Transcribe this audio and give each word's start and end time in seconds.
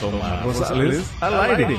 Toma 0.00 0.40
Gonzalez 0.44 1.04
Alaire. 1.20 1.76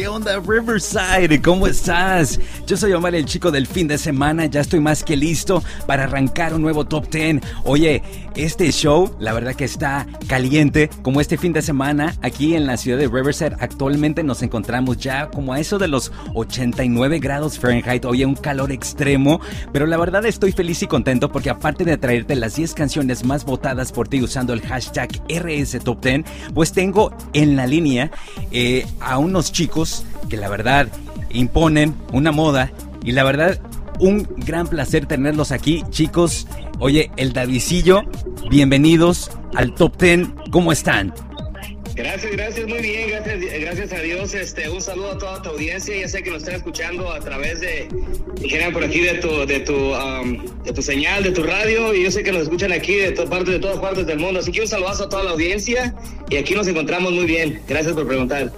¿Qué 0.00 0.08
onda 0.08 0.40
Riverside? 0.40 1.42
¿Cómo 1.42 1.66
estás? 1.66 2.40
Yo 2.66 2.78
soy 2.78 2.94
Omar 2.94 3.14
el 3.14 3.26
chico 3.26 3.50
del 3.50 3.66
fin 3.66 3.86
de 3.86 3.98
semana, 3.98 4.46
ya 4.46 4.62
estoy 4.62 4.80
más 4.80 5.04
que 5.04 5.14
listo 5.14 5.62
para 5.86 6.04
arrancar 6.04 6.54
un 6.54 6.62
nuevo 6.62 6.86
top 6.86 7.10
10. 7.10 7.42
Oye, 7.64 8.02
este 8.34 8.72
show 8.72 9.14
la 9.18 9.34
verdad 9.34 9.54
que 9.54 9.66
está 9.66 10.06
caliente 10.26 10.88
como 11.02 11.20
este 11.20 11.36
fin 11.36 11.52
de 11.52 11.60
semana 11.60 12.14
aquí 12.22 12.54
en 12.54 12.66
la 12.66 12.78
ciudad 12.78 12.96
de 12.96 13.08
Riverside. 13.08 13.56
Actualmente 13.60 14.22
nos 14.22 14.42
encontramos 14.42 14.96
ya 14.96 15.28
como 15.28 15.52
a 15.52 15.60
eso 15.60 15.78
de 15.78 15.88
los 15.88 16.12
89 16.34 17.18
grados 17.18 17.58
Fahrenheit. 17.58 18.06
Oye, 18.06 18.24
un 18.24 18.36
calor 18.36 18.72
extremo, 18.72 19.42
pero 19.70 19.84
la 19.84 19.98
verdad 19.98 20.24
estoy 20.24 20.52
feliz 20.52 20.82
y 20.82 20.86
contento 20.86 21.30
porque 21.30 21.50
aparte 21.50 21.84
de 21.84 21.98
traerte 21.98 22.36
las 22.36 22.56
10 22.56 22.72
canciones 22.72 23.22
más 23.26 23.44
votadas 23.44 23.92
por 23.92 24.08
ti 24.08 24.22
usando 24.22 24.54
el 24.54 24.62
hashtag 24.62 25.10
RS 25.28 25.78
Top 25.84 26.02
10, 26.02 26.22
pues 26.54 26.72
tengo 26.72 27.14
en 27.34 27.54
la 27.54 27.66
línea 27.66 28.10
eh, 28.50 28.86
a 29.00 29.18
unos 29.18 29.52
chicos 29.52 29.89
que 30.28 30.36
la 30.36 30.48
verdad 30.48 30.88
imponen 31.30 31.94
una 32.12 32.32
moda 32.32 32.72
y 33.04 33.12
la 33.12 33.24
verdad 33.24 33.60
un 33.98 34.26
gran 34.38 34.66
placer 34.66 35.06
tenerlos 35.06 35.52
aquí, 35.52 35.84
chicos. 35.90 36.46
Oye, 36.78 37.10
el 37.16 37.32
Davidillo, 37.32 38.02
bienvenidos 38.50 39.30
al 39.54 39.74
Top 39.74 40.00
10. 40.00 40.28
¿Cómo 40.50 40.72
están? 40.72 41.12
Gracias, 41.94 42.32
gracias, 42.32 42.66
muy 42.66 42.80
bien, 42.80 43.10
gracias, 43.10 43.40
gracias 43.60 43.92
a 43.92 44.00
Dios. 44.00 44.32
Este, 44.32 44.70
un 44.70 44.80
saludo 44.80 45.12
a 45.12 45.18
toda 45.18 45.42
tu 45.42 45.50
audiencia. 45.50 45.94
Ya 45.94 46.08
sé 46.08 46.22
que 46.22 46.30
nos 46.30 46.38
están 46.38 46.54
escuchando 46.54 47.12
a 47.12 47.20
través 47.20 47.60
de, 47.60 47.88
dijeran 48.40 48.72
por 48.72 48.82
aquí 48.82 49.00
de 49.00 49.14
tu, 49.14 49.44
de 49.44 49.60
tu, 49.60 49.92
de 50.64 50.72
tu 50.72 50.80
señal, 50.80 51.22
de 51.22 51.32
tu 51.32 51.42
radio, 51.42 51.94
y 51.94 52.04
yo 52.04 52.10
sé 52.10 52.22
que 52.22 52.32
nos 52.32 52.42
escuchan 52.42 52.72
aquí 52.72 52.94
de 52.94 53.12
todas 53.12 53.28
partes, 53.28 53.52
de 53.52 53.58
todas 53.58 53.78
partes 53.80 54.06
del 54.06 54.18
mundo. 54.18 54.40
Así 54.40 54.50
que 54.50 54.62
un 54.62 54.68
saludazo 54.68 55.04
a 55.04 55.08
toda 55.10 55.24
la 55.24 55.30
audiencia 55.32 55.94
y 56.30 56.36
aquí 56.36 56.54
nos 56.54 56.66
encontramos 56.68 57.12
muy 57.12 57.26
bien. 57.26 57.60
Gracias 57.68 57.92
por 57.92 58.06
preguntar. 58.06 58.50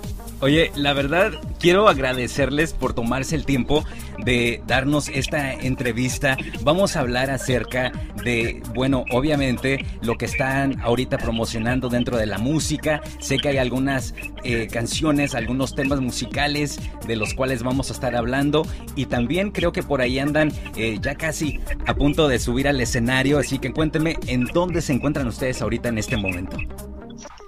Oye, 0.42 0.72
la 0.74 0.92
verdad 0.92 1.30
quiero 1.60 1.88
agradecerles 1.88 2.72
por 2.72 2.94
tomarse 2.94 3.36
el 3.36 3.46
tiempo 3.46 3.84
de 4.24 4.60
darnos 4.66 5.08
esta 5.08 5.52
entrevista. 5.52 6.36
Vamos 6.62 6.96
a 6.96 7.00
hablar 7.00 7.30
acerca 7.30 7.92
de, 8.24 8.60
bueno, 8.74 9.04
obviamente 9.12 9.86
lo 10.02 10.18
que 10.18 10.24
están 10.24 10.80
ahorita 10.80 11.18
promocionando 11.18 11.88
dentro 11.88 12.16
de 12.16 12.26
la 12.26 12.38
música. 12.38 13.02
Sé 13.20 13.36
que 13.36 13.50
hay 13.50 13.58
algunas 13.58 14.14
eh, 14.42 14.66
canciones, 14.66 15.36
algunos 15.36 15.76
temas 15.76 16.00
musicales 16.00 16.80
de 17.06 17.14
los 17.14 17.34
cuales 17.34 17.62
vamos 17.62 17.90
a 17.90 17.92
estar 17.92 18.16
hablando 18.16 18.66
y 18.96 19.06
también 19.06 19.52
creo 19.52 19.70
que 19.70 19.84
por 19.84 20.00
ahí 20.00 20.18
andan 20.18 20.50
eh, 20.76 20.98
ya 21.00 21.14
casi 21.14 21.60
a 21.86 21.94
punto 21.94 22.26
de 22.26 22.40
subir 22.40 22.66
al 22.66 22.80
escenario. 22.80 23.38
Así 23.38 23.60
que 23.60 23.72
cuéntenme 23.72 24.16
en 24.26 24.46
dónde 24.46 24.82
se 24.82 24.92
encuentran 24.92 25.28
ustedes 25.28 25.62
ahorita 25.62 25.88
en 25.88 25.98
este 25.98 26.16
momento. 26.16 26.56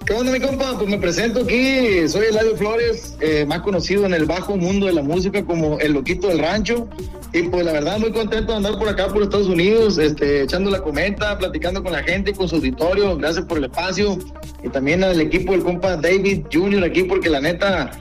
¿Qué 0.06 0.12
onda, 0.12 0.32
mi 0.32 0.40
compa? 0.40 0.76
Pues 0.76 0.86
me 0.90 0.98
presento 0.98 1.40
aquí, 1.40 2.06
soy 2.08 2.26
Eladio 2.26 2.54
Flores, 2.58 3.16
eh, 3.20 3.46
más 3.46 3.60
conocido 3.60 4.04
en 4.04 4.12
el 4.12 4.26
bajo 4.26 4.54
mundo 4.54 4.84
de 4.84 4.92
la 4.92 5.02
música 5.02 5.42
como 5.42 5.78
el 5.78 5.92
loquito 5.92 6.28
del 6.28 6.40
rancho. 6.40 6.86
Y 7.32 7.44
pues 7.44 7.64
la 7.64 7.72
verdad, 7.72 7.98
muy 7.98 8.12
contento 8.12 8.52
de 8.52 8.58
andar 8.58 8.78
por 8.78 8.86
acá, 8.86 9.08
por 9.08 9.22
Estados 9.22 9.46
Unidos, 9.46 9.96
este, 9.96 10.42
echando 10.42 10.70
la 10.70 10.82
comenta, 10.82 11.38
platicando 11.38 11.82
con 11.82 11.92
la 11.92 12.02
gente, 12.02 12.34
con 12.34 12.46
su 12.46 12.56
auditorio. 12.56 13.16
Gracias 13.16 13.46
por 13.46 13.56
el 13.56 13.64
espacio. 13.64 14.18
Y 14.62 14.68
también 14.68 15.02
al 15.02 15.18
equipo 15.18 15.52
del 15.52 15.62
compa 15.62 15.96
David 15.96 16.42
Jr. 16.52 16.84
aquí, 16.84 17.04
porque 17.04 17.30
la 17.30 17.40
neta, 17.40 17.92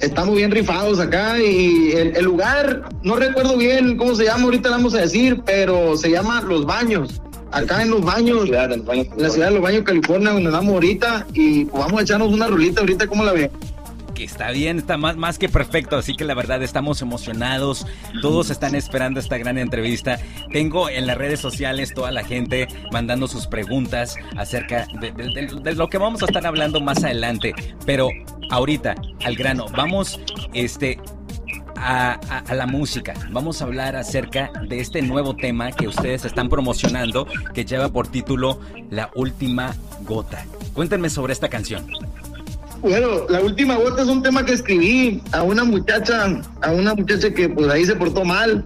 estamos 0.00 0.34
bien 0.34 0.50
rifados 0.50 0.98
acá. 0.98 1.40
Y 1.40 1.92
el, 1.92 2.16
el 2.16 2.24
lugar, 2.24 2.88
no 3.04 3.14
recuerdo 3.14 3.56
bien 3.56 3.96
cómo 3.96 4.16
se 4.16 4.24
llama, 4.24 4.42
ahorita 4.42 4.70
le 4.70 4.74
vamos 4.74 4.94
a 4.96 5.02
decir, 5.02 5.40
pero 5.46 5.96
se 5.96 6.10
llama 6.10 6.42
Los 6.42 6.66
Baños 6.66 7.20
acá 7.54 7.82
en 7.82 7.90
los 7.90 8.02
baños, 8.02 8.48
en 8.48 8.84
la 9.16 9.30
ciudad 9.30 9.48
de 9.48 9.54
los 9.54 9.62
baños, 9.62 9.84
California, 9.84 10.32
donde 10.32 10.48
andamos 10.48 10.74
ahorita, 10.74 11.26
y 11.32 11.64
pues 11.64 11.84
vamos 11.84 12.00
a 12.00 12.02
echarnos 12.02 12.32
una 12.32 12.48
rolita 12.48 12.80
ahorita, 12.80 13.06
¿cómo 13.06 13.24
la 13.24 13.32
ve? 13.32 13.50
que 14.14 14.24
está 14.24 14.52
bien, 14.52 14.78
está 14.78 14.96
más, 14.96 15.16
más 15.16 15.38
que 15.38 15.48
perfecto, 15.48 15.96
así 15.96 16.14
que 16.14 16.24
la 16.24 16.34
verdad 16.34 16.62
estamos 16.62 17.02
emocionados, 17.02 17.84
todos 18.22 18.48
están 18.50 18.76
esperando 18.76 19.18
esta 19.18 19.36
gran 19.38 19.58
entrevista. 19.58 20.20
Tengo 20.52 20.88
en 20.88 21.08
las 21.08 21.18
redes 21.18 21.40
sociales 21.40 21.92
toda 21.92 22.12
la 22.12 22.22
gente 22.24 22.68
mandando 22.92 23.26
sus 23.26 23.48
preguntas 23.48 24.16
acerca 24.36 24.86
de, 25.00 25.10
de 25.10 25.74
lo 25.74 25.88
que 25.88 25.98
vamos 25.98 26.22
a 26.22 26.26
estar 26.26 26.46
hablando 26.46 26.80
más 26.80 27.02
adelante, 27.02 27.54
pero 27.84 28.08
ahorita, 28.50 28.94
al 29.24 29.34
grano, 29.34 29.66
vamos, 29.76 30.20
este, 30.52 31.00
a, 31.84 32.54
la 32.54 32.66
música. 32.66 33.14
Vamos 33.30 33.60
a 33.60 33.66
hablar 33.66 33.94
acerca 33.94 34.50
de 34.68 34.80
este 34.80 35.02
nuevo 35.02 35.36
tema 35.36 35.70
que 35.70 35.86
ustedes 35.86 36.24
están 36.24 36.48
promocionando 36.48 37.26
que 37.52 37.64
lleva 37.64 37.90
por 37.90 38.08
título 38.08 38.58
La 38.90 39.10
Última 39.14 39.74
Gota. 40.02 40.46
Cuéntenme 40.72 41.10
sobre 41.10 41.34
esta 41.34 41.48
canción. 41.48 41.86
Bueno, 42.80 43.26
La 43.28 43.40
Última 43.40 43.76
Gota 43.76 44.02
es 44.02 44.08
un 44.08 44.22
tema 44.22 44.44
que 44.44 44.54
escribí 44.54 45.22
a 45.32 45.42
una 45.42 45.64
muchacha, 45.64 46.40
a 46.62 46.72
una 46.72 46.94
muchacha 46.94 47.32
que 47.32 47.48
pues 47.48 47.68
ahí 47.68 47.84
se 47.84 47.96
portó 47.96 48.24
mal. 48.24 48.64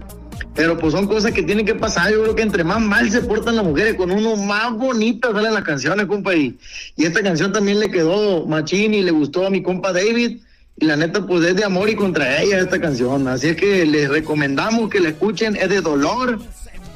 Pero 0.54 0.76
pues 0.76 0.92
son 0.92 1.06
cosas 1.06 1.30
que 1.32 1.42
tienen 1.42 1.64
que 1.64 1.74
pasar. 1.74 2.10
Yo 2.10 2.22
creo 2.22 2.34
que 2.34 2.42
entre 2.42 2.64
más 2.64 2.80
mal 2.80 3.08
se 3.10 3.20
portan 3.20 3.56
las 3.56 3.64
mujeres, 3.64 3.94
con 3.94 4.10
uno 4.10 4.34
más 4.36 4.72
bonita 4.72 5.32
salen 5.32 5.54
las 5.54 5.62
canciones, 5.62 6.06
compa. 6.06 6.34
Y, 6.34 6.58
y 6.96 7.04
esta 7.04 7.22
canción 7.22 7.52
también 7.52 7.78
le 7.78 7.90
quedó 7.90 8.44
machín 8.44 8.92
y 8.92 9.02
le 9.02 9.12
gustó 9.12 9.46
a 9.46 9.50
mi 9.50 9.62
compa 9.62 9.92
David 9.92 10.38
y 10.80 10.84
la 10.84 10.96
neta 10.96 11.26
pues 11.26 11.44
es 11.44 11.56
de 11.56 11.64
amor 11.64 11.90
y 11.90 11.94
contra 11.94 12.40
ella 12.40 12.60
esta 12.60 12.80
canción, 12.80 13.26
así 13.28 13.48
es 13.48 13.56
que 13.56 13.84
les 13.84 14.08
recomendamos 14.08 14.90
que 14.90 15.00
la 15.00 15.10
escuchen, 15.10 15.56
es 15.56 15.68
de 15.68 15.80
dolor. 15.80 16.38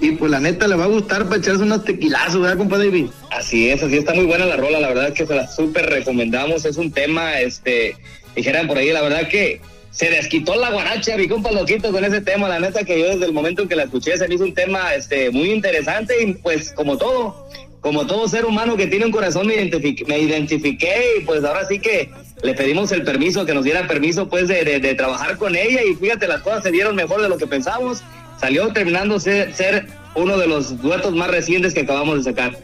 Y 0.01 0.13
pues 0.13 0.33
la 0.33 0.41
neta 0.41 0.67
le 0.67 0.75
va 0.75 0.85
a 0.85 0.89
gustar 0.89 1.27
para 1.27 1.37
echarse 1.37 1.63
unos 1.63 1.85
tequilazos, 1.85 2.41
¿verdad, 2.41 2.59
compa 2.59 2.77
David? 2.77 3.07
Así 3.31 3.71
es, 3.71 3.85
así 3.85 3.99
está 3.99 4.13
muy 4.13 4.25
buena 4.25 4.47
la 4.47 4.57
rola, 4.57 4.81
la 4.81 4.89
verdad 4.89 5.09
es 5.09 5.15
que 5.15 5.27
se 5.27 5.35
la 5.35 5.47
súper 5.47 5.87
recomendamos, 5.89 6.65
es 6.65 6.77
un 6.77 6.91
tema, 6.91 7.39
este, 7.39 7.97
dijeran 8.35 8.67
por 8.67 8.79
ahí, 8.79 8.91
la 8.91 9.01
verdad 9.01 9.29
que 9.29 9.61
se 9.93 10.09
desquitó 10.09 10.57
la 10.57 10.71
guaracha, 10.71 11.17
mi 11.17 11.29
compa 11.29 11.53
loquito 11.53 11.93
con 11.93 12.05
ese 12.05 12.23
tema, 12.23 12.49
la 12.49 12.59
neta 12.59 12.83
que 12.83 12.99
yo 12.99 13.09
desde 13.11 13.27
el 13.27 13.33
momento 13.33 13.63
en 13.63 13.69
que 13.69 13.77
la 13.77 13.85
escuché 13.85 14.17
se 14.17 14.27
me 14.27 14.35
hizo 14.35 14.45
un 14.45 14.55
tema, 14.55 14.95
este, 14.95 15.31
muy 15.31 15.53
interesante. 15.53 16.15
Y 16.23 16.33
pues 16.35 16.73
como 16.73 16.97
todo, 16.97 17.47
como 17.81 18.07
todo 18.07 18.27
ser 18.27 18.47
humano 18.47 18.77
que 18.77 18.87
tiene 18.87 19.05
un 19.05 19.13
corazón 19.13 19.47
me, 19.47 19.71
me 20.07 20.19
identifiqué. 20.19 20.95
Y 21.19 21.25
pues 21.25 21.45
ahora 21.45 21.67
sí 21.69 21.79
que 21.79 22.11
le 22.43 22.55
pedimos 22.55 22.91
el 22.93 23.05
permiso, 23.05 23.47
que 23.47 23.55
nos 23.55 23.65
diera 23.65 23.87
permiso 23.87 24.29
pues 24.29 24.49
de, 24.49 24.95
trabajar 24.95 25.37
con 25.37 25.55
ella 25.55 25.81
y 25.83 25.95
fíjate, 25.95 26.27
las 26.27 26.43
cosas 26.43 26.65
se 26.65 26.71
dieron 26.71 26.97
mejor 26.97 27.23
de 27.23 27.29
lo 27.29 27.39
que 27.39 27.47
pensamos. 27.47 28.03
Salió 28.41 28.73
terminando 28.73 29.21
ser, 29.21 29.55
ser 29.55 29.87
uno 30.17 30.37
de 30.37 30.49
los 30.49 30.83
duetos 30.83 31.15
más 31.15 31.31
recientes 31.31 31.73
que 31.73 31.81
acabamos 31.81 32.19
de 32.19 32.33
sacar. 32.33 32.59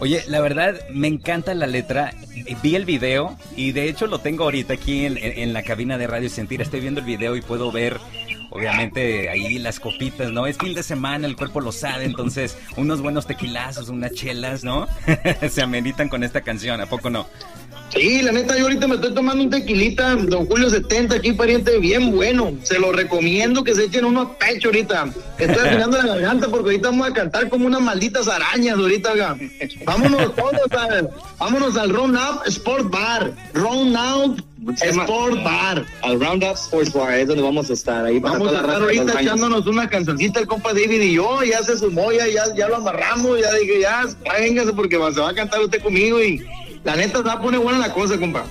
Oye, 0.00 0.22
la 0.26 0.40
verdad 0.40 0.74
me 0.90 1.08
encanta 1.08 1.54
la 1.54 1.66
letra. 1.66 2.12
Vi 2.62 2.74
el 2.74 2.84
video 2.84 3.38
y 3.56 3.72
de 3.72 3.88
hecho 3.88 4.06
lo 4.06 4.18
tengo 4.18 4.44
ahorita 4.44 4.74
aquí 4.74 5.06
en, 5.06 5.16
en, 5.16 5.52
la 5.52 5.62
cabina 5.62 5.96
de 5.96 6.06
Radio 6.06 6.28
Sentir. 6.28 6.60
Estoy 6.60 6.80
viendo 6.80 7.00
el 7.00 7.06
video 7.06 7.36
y 7.36 7.40
puedo 7.40 7.70
ver, 7.70 7.98
obviamente, 8.50 9.30
ahí 9.30 9.58
las 9.58 9.78
copitas, 9.78 10.32
¿no? 10.32 10.46
Es 10.46 10.58
fin 10.58 10.74
de 10.74 10.82
semana, 10.82 11.26
el 11.26 11.36
cuerpo 11.36 11.60
lo 11.60 11.70
sabe, 11.70 12.04
entonces 12.04 12.58
unos 12.76 13.00
buenos 13.00 13.26
tequilazos, 13.26 13.88
unas 13.88 14.12
chelas, 14.12 14.64
¿no? 14.64 14.88
Se 15.48 15.62
ameritan 15.62 16.08
con 16.08 16.24
esta 16.24 16.40
canción, 16.40 16.80
¿a 16.80 16.86
poco 16.86 17.08
no? 17.08 17.28
Sí, 17.92 18.22
la 18.22 18.32
neta, 18.32 18.56
yo 18.56 18.64
ahorita 18.64 18.88
me 18.88 18.94
estoy 18.94 19.12
tomando 19.12 19.44
un 19.44 19.50
tequilita, 19.50 20.16
Don 20.16 20.46
Julio 20.46 20.70
70, 20.70 21.16
aquí 21.16 21.32
pariente, 21.32 21.78
bien 21.78 22.10
bueno. 22.10 22.54
Se 22.62 22.78
lo 22.78 22.90
recomiendo 22.90 23.62
que 23.62 23.74
se 23.74 23.84
echen 23.84 24.06
unos 24.06 24.28
pechos 24.36 24.66
ahorita. 24.66 25.12
Estoy 25.38 25.58
afinando 25.68 25.98
la 25.98 26.06
garganta 26.06 26.48
porque 26.48 26.70
ahorita 26.70 26.88
vamos 26.88 27.10
a 27.10 27.12
cantar 27.12 27.50
como 27.50 27.66
unas 27.66 27.82
malditas 27.82 28.28
arañas 28.28 28.78
ahorita, 28.78 29.12
acá. 29.12 29.36
Vámonos 29.84 30.34
todos, 30.34 31.10
vámonos 31.38 31.76
al 31.76 31.90
Round 31.90 32.16
Up 32.16 32.42
Sport 32.46 32.90
Bar. 32.90 33.32
Round 33.52 33.94
Up 33.94 34.42
Sport 34.80 35.42
Bar. 35.42 35.84
Al 36.02 36.20
Roundup 36.20 36.54
Sports 36.54 36.92
Bar, 36.92 37.18
es 37.18 37.28
donde 37.28 37.42
vamos 37.42 37.68
a 37.68 37.72
estar. 37.72 38.06
Ahí 38.06 38.18
vamos 38.20 38.52
a 38.52 38.56
estar 38.56 38.82
ahorita 38.82 39.20
echándonos 39.20 39.66
una 39.66 39.88
cancioncita 39.88 40.40
el 40.40 40.46
compa 40.46 40.72
David 40.72 41.00
y 41.00 41.14
yo, 41.14 41.42
ya 41.42 41.62
se 41.62 41.76
sumó, 41.76 42.12
ya, 42.12 42.26
ya, 42.56 42.68
lo 42.68 42.76
amarramos, 42.76 43.40
ya 43.40 43.52
dije, 43.54 43.80
ya, 43.80 44.06
véngase 44.38 44.72
porque 44.72 44.96
se 44.96 45.20
va 45.20 45.30
a 45.30 45.34
cantar 45.34 45.60
usted 45.60 45.82
conmigo 45.82 46.22
y 46.22 46.42
la 46.84 46.96
neta 46.96 47.18
se 47.18 47.24
va 47.24 47.34
a 47.34 47.40
poner 47.40 47.60
buena 47.60 47.78
la 47.78 47.92
cosa, 47.92 48.18
compa. 48.18 48.44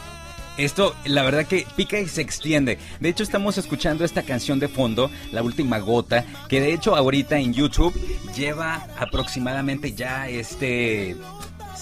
Esto, 0.58 0.96
la 1.06 1.24
verdad 1.24 1.46
que 1.46 1.66
pica 1.76 2.00
y 2.00 2.08
se 2.08 2.22
extiende. 2.22 2.78
De 3.00 3.10
hecho, 3.10 3.24
estamos 3.24 3.58
escuchando 3.58 4.04
esta 4.04 4.22
canción 4.24 4.60
de 4.60 4.68
fondo, 4.68 5.10
La 5.32 5.42
Última 5.42 5.80
Gota, 5.80 6.26
que 6.50 6.60
de 6.60 6.74
hecho 6.74 6.96
ahorita 6.96 7.40
en 7.40 7.54
YouTube 7.54 7.94
lleva 8.36 8.86
aproximadamente 8.98 9.94
ya 9.94 10.28
este 10.30 11.16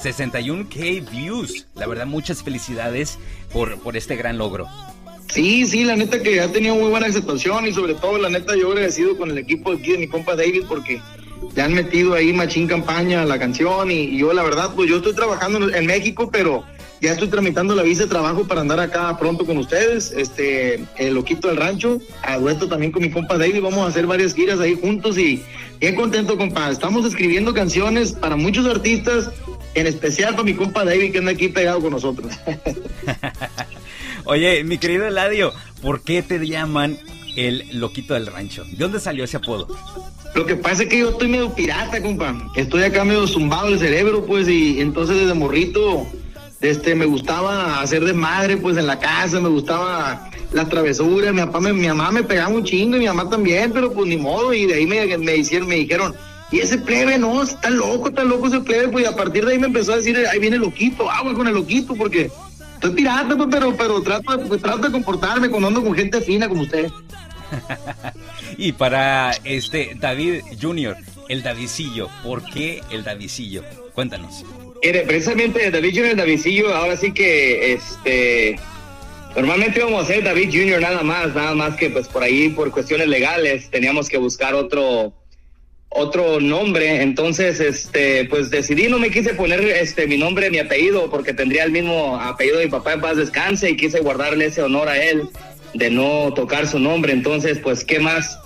61k 0.01 1.09
views. 1.09 1.65
La 1.75 1.87
verdad, 1.87 2.05
muchas 2.05 2.43
felicidades 2.43 3.17
por, 3.51 3.79
por 3.79 3.97
este 3.97 4.15
gran 4.15 4.37
logro. 4.37 4.67
Sí, 5.29 5.65
sí, 5.65 5.83
la 5.83 5.95
neta 5.95 6.21
que 6.21 6.39
ha 6.39 6.51
tenido 6.51 6.75
muy 6.75 6.89
buena 6.89 7.07
aceptación 7.07 7.67
y 7.67 7.73
sobre 7.73 7.93
todo, 7.95 8.17
la 8.17 8.29
neta, 8.29 8.55
yo 8.55 8.71
agradecido 8.71 9.17
con 9.17 9.29
el 9.29 9.37
equipo 9.37 9.71
aquí 9.73 9.91
de 9.91 9.99
mi 9.99 10.07
compa 10.07 10.35
David 10.35 10.63
porque 10.67 11.01
le 11.55 11.61
han 11.61 11.73
metido 11.73 12.13
ahí 12.13 12.33
machín 12.33 12.67
campaña 12.67 13.21
a 13.21 13.25
la 13.25 13.39
canción 13.39 13.91
y, 13.91 14.17
yo 14.17 14.33
la 14.33 14.43
verdad, 14.43 14.71
pues 14.75 14.89
yo 14.89 14.97
estoy 14.97 15.13
trabajando 15.13 15.73
en 15.73 15.85
México, 15.85 16.29
pero 16.31 16.63
ya 17.01 17.13
estoy 17.13 17.29
tramitando 17.29 17.75
la 17.75 17.83
visa 17.83 18.03
de 18.03 18.09
trabajo 18.09 18.45
para 18.45 18.61
andar 18.61 18.79
acá 18.79 19.17
pronto 19.17 19.45
con 19.45 19.57
ustedes, 19.57 20.11
este, 20.11 20.83
el 20.97 21.13
loquito 21.13 21.47
del 21.47 21.57
rancho, 21.57 21.99
a 22.23 22.37
dueto 22.37 22.67
también 22.67 22.91
con 22.91 23.01
mi 23.01 23.09
compa 23.09 23.37
David, 23.37 23.61
vamos 23.61 23.79
a 23.79 23.87
hacer 23.87 24.05
varias 24.05 24.33
giras 24.33 24.59
ahí 24.59 24.77
juntos 24.79 25.17
y 25.17 25.41
bien 25.79 25.95
contento, 25.95 26.37
compa. 26.37 26.69
Estamos 26.69 27.05
escribiendo 27.05 27.53
canciones 27.53 28.11
para 28.11 28.35
muchos 28.35 28.65
artistas 28.65 29.31
En 29.75 29.87
especial 29.87 30.31
para 30.31 30.43
mi 30.43 30.55
compa 30.55 30.83
David, 30.83 31.11
que 31.11 31.19
anda 31.19 31.31
aquí 31.31 31.47
pegado 31.47 31.79
con 31.79 31.91
nosotros. 31.91 32.33
Oye, 34.25 34.63
mi 34.63 34.77
querido 34.77 35.07
Eladio, 35.07 35.53
¿por 35.81 36.03
qué 36.03 36.21
te 36.21 36.45
llaman 36.45 36.97
el 37.35 37.79
loquito 37.79 38.13
del 38.13 38.27
rancho? 38.27 38.65
¿De 38.65 38.75
dónde 38.75 38.99
salió 38.99 39.23
ese 39.23 39.37
apodo? 39.37 39.67
Lo 40.35 40.45
que 40.45 40.55
pasa 40.55 40.83
es 40.83 40.89
que 40.89 40.99
yo 40.99 41.09
estoy 41.09 41.27
medio 41.27 41.53
pirata, 41.53 42.01
compa. 42.01 42.35
Estoy 42.55 42.83
acá 42.83 43.03
medio 43.03 43.27
zumbado 43.27 43.67
el 43.69 43.79
cerebro, 43.79 44.25
pues, 44.25 44.47
y 44.47 44.79
entonces 44.79 45.17
desde 45.17 45.33
morrito, 45.33 46.05
este, 46.61 46.95
me 46.95 47.05
gustaba 47.05 47.81
hacer 47.81 48.03
desmadre, 48.03 48.57
pues, 48.57 48.77
en 48.77 48.87
la 48.87 48.99
casa, 48.99 49.39
me 49.39 49.49
gustaba 49.49 50.29
las 50.51 50.69
travesuras. 50.69 51.33
Mi 51.33 51.41
papá, 51.41 51.59
me, 51.59 51.73
mi 51.73 51.87
mamá 51.87 52.11
me 52.11 52.23
pegaba 52.23 52.49
un 52.49 52.63
chingo 52.63 52.97
y 52.97 52.99
mi 52.99 53.07
mamá 53.07 53.29
también, 53.29 53.71
pero 53.73 53.91
pues 53.91 54.07
ni 54.07 54.17
modo. 54.17 54.53
Y 54.53 54.65
de 54.65 54.75
ahí 54.75 54.85
me, 54.85 55.17
me 55.17 55.35
hicieron, 55.35 55.67
me 55.67 55.75
dijeron, 55.75 56.15
y 56.51 56.59
ese 56.59 56.77
plebe, 56.77 57.17
no, 57.17 57.43
está 57.43 57.69
loco, 57.69 58.09
está 58.09 58.23
loco 58.23 58.47
ese 58.47 58.59
plebe, 58.59 58.87
pues, 58.87 59.07
a 59.07 59.15
partir 59.15 59.45
de 59.45 59.53
ahí 59.53 59.59
me 59.59 59.67
empezó 59.67 59.93
a 59.93 59.97
decir, 59.97 60.17
ahí 60.31 60.39
viene 60.39 60.57
loquito, 60.57 61.09
agua 61.09 61.33
con 61.33 61.47
el 61.47 61.53
loquito, 61.53 61.95
porque 61.95 62.31
estoy 62.73 62.91
pirata, 62.91 63.35
pues, 63.35 63.49
pero, 63.51 63.75
pero 63.75 64.01
trato, 64.01 64.39
pues, 64.47 64.61
trato 64.61 64.79
de 64.79 64.91
comportarme 64.91 65.49
cuando 65.49 65.67
ando 65.67 65.83
con 65.83 65.93
gente 65.93 66.21
fina 66.21 66.47
como 66.47 66.61
usted. 66.61 66.89
y 68.57 68.71
para 68.73 69.31
este 69.43 69.95
David 69.95 70.41
Junior, 70.61 70.97
el 71.27 71.43
Davidcillo, 71.43 72.09
¿por 72.23 72.43
qué 72.43 72.81
el 72.91 73.03
Davidcillo? 73.03 73.63
Cuéntanos. 73.93 74.45
Mire, 74.83 75.01
precisamente 75.01 75.69
David 75.71 75.89
Junior, 75.89 76.11
el 76.11 76.17
Davidcillo, 76.17 76.73
ahora 76.73 76.95
sí 76.95 77.11
que 77.11 77.73
este 77.73 78.59
normalmente 79.35 79.79
íbamos 79.79 80.01
a 80.01 80.03
hacer 80.03 80.23
David 80.23 80.49
Junior 80.51 80.81
nada 80.81 81.03
más, 81.03 81.35
nada 81.35 81.53
más 81.53 81.75
que 81.75 81.89
pues 81.89 82.07
por 82.07 82.23
ahí 82.23 82.49
por 82.49 82.71
cuestiones 82.71 83.07
legales 83.07 83.69
teníamos 83.69 84.09
que 84.09 84.17
buscar 84.17 84.55
otro 84.55 85.13
otro 85.91 86.39
nombre, 86.39 87.01
entonces 87.01 87.59
este 87.59 88.25
pues 88.25 88.49
decidí 88.51 88.87
no 88.87 88.99
me 88.99 89.09
quise 89.09 89.33
poner 89.33 89.61
este 89.61 90.07
mi 90.07 90.17
nombre, 90.17 90.49
mi 90.49 90.59
apellido 90.59 91.09
porque 91.09 91.33
tendría 91.33 91.63
el 91.63 91.71
mismo 91.71 92.19
apellido 92.19 92.59
de 92.59 92.65
mi 92.65 92.71
papá 92.71 92.93
en 92.93 93.01
paz 93.01 93.17
descanse 93.17 93.69
y 93.69 93.77
quise 93.77 93.99
guardarle 93.99 94.45
ese 94.45 94.61
honor 94.61 94.87
a 94.87 95.01
él 95.03 95.29
de 95.73 95.89
no 95.89 96.33
tocar 96.33 96.67
su 96.67 96.79
nombre. 96.79 97.13
Entonces, 97.13 97.59
pues, 97.59 97.83
¿qué 97.83 97.99
más? 97.99 98.39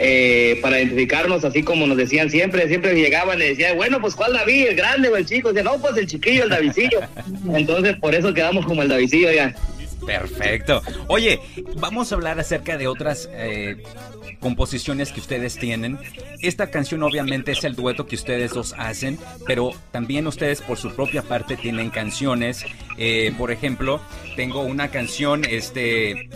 Eh, 0.00 0.60
para 0.62 0.78
identificarnos, 0.78 1.44
así 1.44 1.64
como 1.64 1.84
nos 1.88 1.96
decían 1.96 2.30
siempre, 2.30 2.68
siempre 2.68 2.94
llegaban 2.94 3.42
y 3.42 3.46
decían, 3.46 3.76
bueno, 3.76 4.00
pues 4.00 4.14
¿cuál 4.14 4.32
David? 4.32 4.68
¿El 4.68 4.76
grande 4.76 5.08
o 5.08 5.16
el 5.16 5.26
chico? 5.26 5.48
Decían, 5.48 5.64
no, 5.64 5.80
pues 5.80 5.96
el 5.96 6.06
chiquillo, 6.06 6.44
el 6.44 6.50
Davidillo. 6.50 7.00
Entonces, 7.54 7.96
por 7.96 8.14
eso 8.14 8.32
quedamos 8.32 8.64
como 8.64 8.82
el 8.82 8.88
Davidillo 8.88 9.32
ya. 9.32 9.56
Perfecto. 10.06 10.82
Oye, 11.08 11.40
vamos 11.76 12.12
a 12.12 12.14
hablar 12.14 12.38
acerca 12.38 12.78
de 12.78 12.86
otras 12.86 13.28
eh, 13.32 13.82
composiciones 14.40 15.12
que 15.12 15.20
ustedes 15.20 15.56
tienen. 15.56 15.98
Esta 16.40 16.70
canción 16.70 17.02
obviamente 17.02 17.52
es 17.52 17.64
el 17.64 17.74
dueto 17.74 18.06
que 18.06 18.14
ustedes 18.14 18.52
dos 18.52 18.74
hacen, 18.78 19.18
pero 19.46 19.72
también 19.90 20.26
ustedes 20.26 20.62
por 20.62 20.78
su 20.78 20.94
propia 20.94 21.22
parte 21.22 21.56
tienen 21.56 21.90
canciones. 21.90 22.64
Eh, 22.96 23.32
por 23.36 23.50
ejemplo, 23.50 24.00
tengo 24.36 24.62
una 24.62 24.90
canción 24.90 25.44
este, 25.44 26.30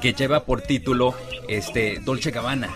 que 0.00 0.12
lleva 0.12 0.44
por 0.44 0.62
título 0.62 1.14
este, 1.48 2.00
Dolce 2.04 2.30
Gabbana. 2.30 2.70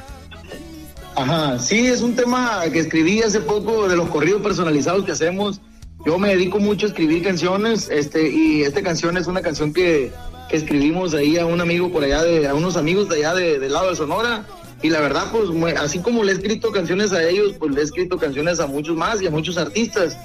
Ajá, 1.14 1.58
sí, 1.58 1.87
es 1.87 2.02
un 2.02 2.14
tema 2.14 2.60
que 2.70 2.78
escribí 2.78 3.22
hace 3.22 3.40
poco 3.40 3.88
de 3.88 3.96
los 3.96 4.08
corridos 4.10 4.43
personalizados 4.43 5.04
que 5.04 5.12
hacemos. 5.12 5.60
Yo 6.04 6.19
me 6.19 6.28
dedico 6.28 6.58
mucho 6.58 6.87
a 6.87 6.90
escribir 6.90 7.25
canciones, 7.25 7.88
este, 7.90 8.31
y 8.31 8.62
esta 8.62 8.82
canción 8.82 9.16
es 9.16 9.26
una 9.26 9.40
canción 9.40 9.72
que, 9.72 10.12
que 10.50 10.56
escribimos 10.56 11.14
ahí 11.14 11.38
a 11.38 11.46
un 11.46 11.60
amigo 11.60 11.90
por 11.90 12.04
allá, 12.04 12.22
de, 12.22 12.46
a 12.46 12.54
unos 12.54 12.76
amigos 12.76 13.08
de 13.08 13.16
allá 13.16 13.34
de, 13.34 13.58
del 13.58 13.72
lado 13.72 13.90
de 13.90 13.96
Sonora. 13.96 14.44
Y 14.82 14.90
la 14.90 15.00
verdad, 15.00 15.32
pues 15.32 15.48
así 15.78 16.00
como 16.00 16.22
le 16.22 16.32
he 16.32 16.34
escrito 16.34 16.70
canciones 16.70 17.12
a 17.12 17.26
ellos, 17.26 17.54
pues 17.58 17.75
le 17.75 17.81
he 17.81 17.84
escrito 17.84 18.19
canciones 18.19 18.60
a 18.60 18.66
muchos 18.66 18.94
más 18.94 19.22
y 19.22 19.26
a 19.26 19.31
muchos 19.31 19.56
artistas. 19.56 20.19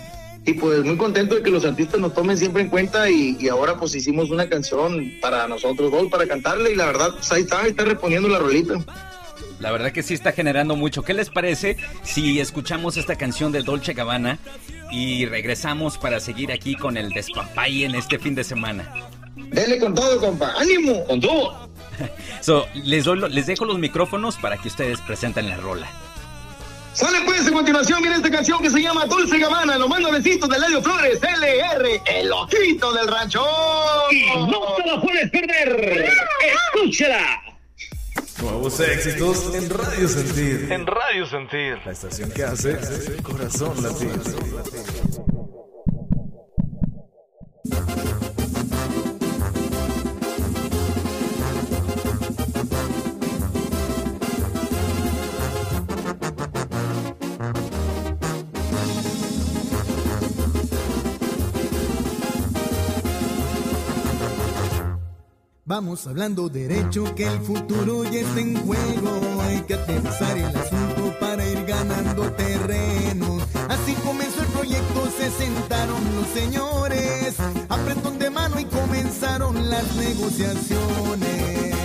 Y 0.46 0.54
pues 0.54 0.84
muy 0.84 0.98
contento 0.98 1.36
de 1.36 1.44
que 1.44 1.52
los 1.52 1.66
artistas 1.66 2.00
nos 2.00 2.14
tomen 2.14 2.38
siempre 2.38 2.64
en 2.64 2.70
cuenta 2.70 3.10
y, 3.10 3.38
y 3.40 3.48
ahora 3.48 3.78
pues 3.78 3.94
hicimos 3.94 4.32
una 4.32 4.50
canción 4.50 5.14
para 5.22 5.48
nosotros 5.48 5.92
dos, 5.92 6.08
para 6.10 6.26
cantarle 6.26 6.72
y 6.72 6.76
la 6.76 6.88
verdad, 6.88 7.12
pues 7.14 7.32
ahí 7.32 7.44
está, 7.44 7.62
ahí 7.62 7.70
está 7.70 7.86
respondiendo 7.86 8.28
la 8.28 8.40
rolita. 8.40 8.84
La 9.60 9.72
verdad 9.72 9.92
que 9.92 10.02
sí 10.02 10.16
está 10.16 10.32
generando 10.32 10.76
mucho. 10.76 11.04
¿Qué 11.04 11.14
les 11.14 11.30
parece 11.30 11.78
si 12.02 12.40
escuchamos 12.40 12.98
esta 12.98 13.16
canción 13.16 13.52
de 13.52 13.62
Dolce 13.62 13.94
Gabbana 13.94 14.40
y 14.92 15.28
regresamos 15.28 16.00
para 16.00 16.20
seguir 16.20 16.52
aquí 16.52 16.76
con 16.76 16.98
el 16.98 17.10
despapalle 17.10 17.86
en 17.86 17.94
este 17.94 18.18
fin 18.18 18.34
de 18.34 18.44
semana? 18.44 18.92
Dele 19.36 19.78
con 19.78 19.94
todo, 19.94 20.20
compa. 20.20 20.54
¡Ánimo! 20.58 21.06
¡Con 21.06 21.22
todo! 21.22 21.70
so, 22.42 22.66
les, 22.74 23.06
doy, 23.06 23.20
les 23.30 23.46
dejo 23.46 23.66
los 23.66 23.78
micrófonos 23.78 24.38
para 24.38 24.58
que 24.58 24.68
ustedes 24.68 25.00
presenten 25.02 25.48
la 25.48 25.58
rola. 25.58 25.88
Sale 26.94 27.20
pues 27.26 27.48
a 27.48 27.52
continuación, 27.52 28.02
viene 28.02 28.18
esta 28.18 28.30
canción 28.30 28.62
que 28.62 28.70
se 28.70 28.82
llama 28.82 29.06
Dulce 29.06 29.38
Gabbana, 29.38 29.78
los 29.78 29.88
más 29.88 30.02
nuevecitos 30.02 30.50
de 30.50 30.60
Ladio 30.60 30.82
Flores, 30.82 31.20
LR, 31.22 32.02
el 32.06 32.32
ojito 32.32 32.92
del 32.94 33.08
rancho. 33.08 33.46
Y 34.12 34.26
no 34.50 34.76
te 34.76 34.86
la 34.86 35.02
puedes 35.02 35.32
perder. 35.32 36.10
Escúchala. 36.76 37.42
Nuevos 38.42 38.80
éxitos 38.80 39.54
en 39.56 39.70
Radio 39.70 40.08
Sentir. 40.08 40.72
En 40.72 40.86
Radio 40.86 41.26
Sentir. 41.26 41.80
La 41.86 41.92
estación 41.92 42.30
que 42.32 42.44
hace 42.44 42.78
corazón 43.24 43.82
latir. 43.82 44.10
Vamos 65.72 66.06
hablando 66.06 66.50
derecho 66.50 67.16
que 67.16 67.26
el 67.26 67.40
futuro 67.40 68.04
ya 68.04 68.20
está 68.20 68.42
en 68.42 68.58
juego. 68.58 69.42
Hay 69.42 69.62
que 69.62 69.76
aterrizar 69.76 70.38
el 70.38 70.54
asunto 70.54 71.16
para 71.18 71.48
ir 71.48 71.64
ganando 71.64 72.30
terreno. 72.34 73.38
Así 73.70 73.94
comenzó 74.04 74.42
el 74.42 74.48
proyecto, 74.48 75.10
se 75.18 75.32
sentaron 75.32 76.04
los 76.14 76.28
señores. 76.28 77.38
Apretón 77.70 78.20
de 78.20 78.30
mano 78.30 78.60
y 78.60 78.66
comenzaron 78.66 79.70
las 79.70 79.96
negociaciones. 79.96 81.76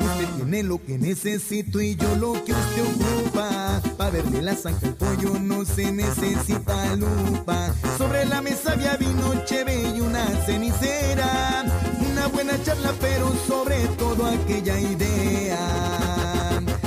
Usted 0.00 0.28
tiene 0.36 0.62
lo 0.62 0.82
que 0.82 0.96
necesito 0.96 1.82
y 1.82 1.96
yo 1.96 2.16
lo 2.16 2.32
que 2.32 2.54
usted 2.54 2.82
ocupa. 2.94 3.82
Para 3.98 4.10
verle 4.10 4.40
la 4.40 4.56
zanja 4.56 4.86
al 4.86 4.94
pollo 4.94 5.38
no 5.38 5.66
se 5.66 5.92
necesita 5.92 6.96
lupa. 6.96 7.74
Sobre 7.98 8.24
la 8.24 8.40
mesa 8.40 8.72
había 8.72 8.96
vino, 8.96 9.44
cheve 9.44 9.92
y 9.94 10.00
una 10.00 10.24
cenicera 10.46 11.89
una 12.20 12.28
buena 12.28 12.62
charla, 12.62 12.92
pero 13.00 13.32
sobre 13.48 13.86
todo 13.96 14.26
aquella 14.26 14.78
idea. 14.78 15.58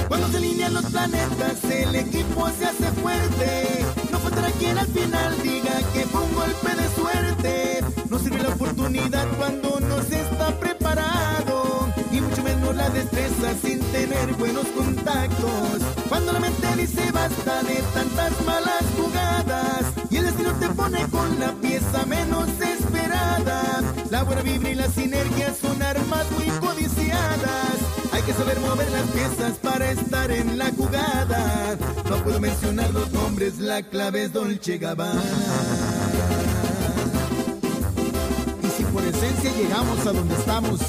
Cuando 0.08 0.28
se 0.28 0.38
alinean 0.38 0.76
los 0.76 0.86
planetas, 0.86 1.64
el 1.64 1.96
equipo 1.96 2.48
se 2.50 2.66
hace 2.66 2.92
fuerte. 3.02 3.84
No 4.12 4.20
faltará 4.20 4.52
quien 4.52 4.78
al 4.78 4.86
final 4.86 5.42
diga 5.42 5.74
que 5.92 6.06
fue 6.06 6.22
un 6.22 6.36
golpe 6.36 6.76
de 6.76 6.88
suerte. 6.90 7.80
No 8.12 8.20
sirve 8.20 8.44
la 8.44 8.50
oportunidad 8.50 9.28
cuando 9.36 9.80
no 9.80 10.04
se 10.04 10.22
está 10.22 10.52
preparado. 10.60 11.92
Y 12.12 12.22
mucho 12.22 12.44
menos 12.44 12.76
la 12.76 12.90
destreza 12.92 13.56
sin 13.60 13.80
tener 13.92 14.34
buenos 14.34 14.68
contactos. 14.68 15.82
Cuando 16.10 16.34
la 16.34 16.42
mente 16.42 16.68
dice 16.78 17.12
basta 17.12 17.64
de 17.64 17.82
tantas 17.96 18.46
malas 18.46 18.84
jugadas. 18.96 19.93
Te 20.64 20.70
pone 20.70 21.06
con 21.10 21.40
la 21.42 21.52
pieza 21.56 22.06
menos 22.06 22.48
esperada. 22.62 23.82
La 24.10 24.24
buena 24.24 24.42
vibra 24.44 24.70
y 24.70 24.76
la 24.76 24.88
sinergia 24.88 25.54
son 25.54 25.82
armas 25.82 26.26
muy 26.32 26.48
codiciadas. 26.66 27.76
Hay 28.14 28.22
que 28.22 28.32
saber 28.32 28.62
mover 28.62 28.90
las 28.92 29.06
piezas 29.10 29.58
para 29.58 29.92
estar 29.92 30.32
en 30.32 30.58
la 30.58 30.72
jugada. 30.72 31.78
No 32.10 32.16
puedo 32.24 32.40
mencionar 32.40 32.94
los 32.94 33.12
nombres, 33.12 33.60
la 33.60 33.84
clave 33.84 34.24
es 34.24 34.32
Dolce 34.32 34.78
Gabbana. 34.78 35.22
Y 38.64 38.68
si 38.78 38.86
por 38.86 39.04
esencia 39.04 39.52
llegamos 39.52 40.00
a 40.08 40.14
donde 40.14 40.34
estamos, 40.34 40.80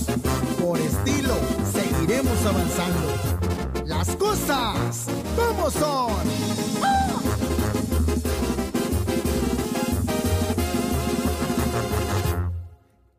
por 0.62 0.78
estilo 0.78 1.34
seguiremos 1.72 2.38
avanzando. 2.46 3.86
Las 3.86 4.14
cosas, 4.14 5.06
¿cómo 5.36 5.68
son? 5.68 7.03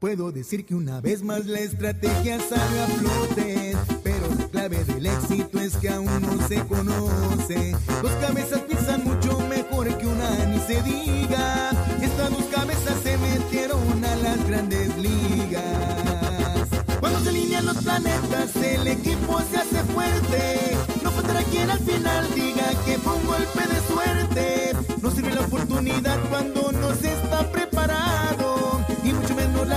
Puedo 0.06 0.32
decir 0.32 0.68
que 0.68 0.76
una 0.76 1.02
vez 1.02 1.24
más 1.24 1.48
la 1.48 1.62
estrategia 1.62 2.40
sale 2.40 2.80
a 2.80 2.86
flote, 2.86 3.76
pero 4.04 4.28
la 4.38 4.48
clave 4.50 4.84
del 4.84 5.08
éxito 5.08 5.60
es 5.60 5.76
que 5.78 5.90
aún 5.90 6.22
no 6.22 6.48
se 6.48 6.64
conoce. 6.68 7.76
Dos 8.04 8.12
cabezas 8.22 8.60
piensan 8.68 9.04
mucho 9.04 9.40
mejor 9.50 9.98
que 9.98 10.06
una 10.06 10.46
ni 10.46 10.60
se 10.60 10.80
diga. 10.84 11.72
Estas 12.04 12.30
dos 12.30 12.44
cabezas 12.54 12.94
se 13.02 13.18
metieron 13.18 14.06
a 14.06 14.16
las 14.18 14.48
grandes 14.48 14.96
ligas. 14.96 16.70
Cuando 17.00 17.20
se 17.22 17.30
alinean 17.30 17.66
los 17.66 17.78
planetas, 17.78 18.56
el 18.58 18.88
equipo 18.88 19.42
se 19.50 19.58
hace 19.58 19.84
fuerte. 19.92 20.78
No 21.04 21.10
faltará 21.10 21.42
quien 21.46 21.68
al 21.68 21.80
final 21.80 22.28
diga 22.36 22.70
que 22.86 23.00
fue 23.00 23.12
un 23.12 23.26
golpe 23.26 23.60
de 23.60 23.82
suerte. 23.92 24.74
No 25.02 25.10
sirve 25.10 25.34
la 25.34 25.42
oportunidad 25.42 26.20
cuando 26.30 26.72
no 26.74 26.94
se 26.94 27.12
está 27.12 27.52
preparado. 27.52 28.45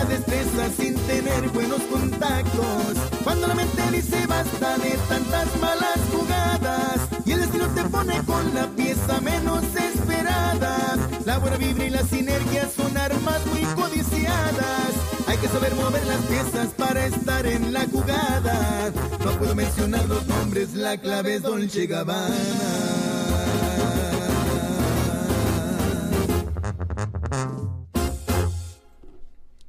Destreza 0.08 0.70
sin 0.76 0.94
tener 1.06 1.48
buenos 1.50 1.80
contactos. 1.82 2.96
Cuando 3.22 3.46
la 3.46 3.54
mente 3.54 3.82
dice 3.92 4.26
basta 4.26 4.78
de 4.78 4.90
tantas 5.08 5.46
malas 5.60 5.98
jugadas. 6.12 7.00
Y 7.24 7.32
el 7.32 7.40
destino 7.40 7.68
te 7.74 7.84
pone 7.84 8.22
con 8.24 8.54
la 8.54 8.66
pieza 8.68 9.20
menos 9.20 9.62
esperada. 9.74 10.96
La 11.24 11.38
buena 11.38 11.56
vibra 11.58 11.84
y 11.84 11.90
la 11.90 12.02
sinergia 12.04 12.68
son 12.74 12.96
armas 12.96 13.46
muy 13.46 13.62
codiciadas. 13.74 14.92
Hay 15.26 15.36
que 15.36 15.48
saber 15.48 15.74
mover 15.74 16.06
las 16.06 16.20
piezas 16.22 16.68
para 16.76 17.06
estar 17.06 17.46
en 17.46 17.72
la 17.72 17.84
jugada. 17.86 18.90
No 19.24 19.32
puedo 19.38 19.54
mencionar 19.54 20.06
los 20.06 20.26
nombres, 20.26 20.74
la 20.74 20.96
clave 20.96 21.36
es 21.36 21.42
Dolce 21.42 21.86
Gabbana. 21.86 22.97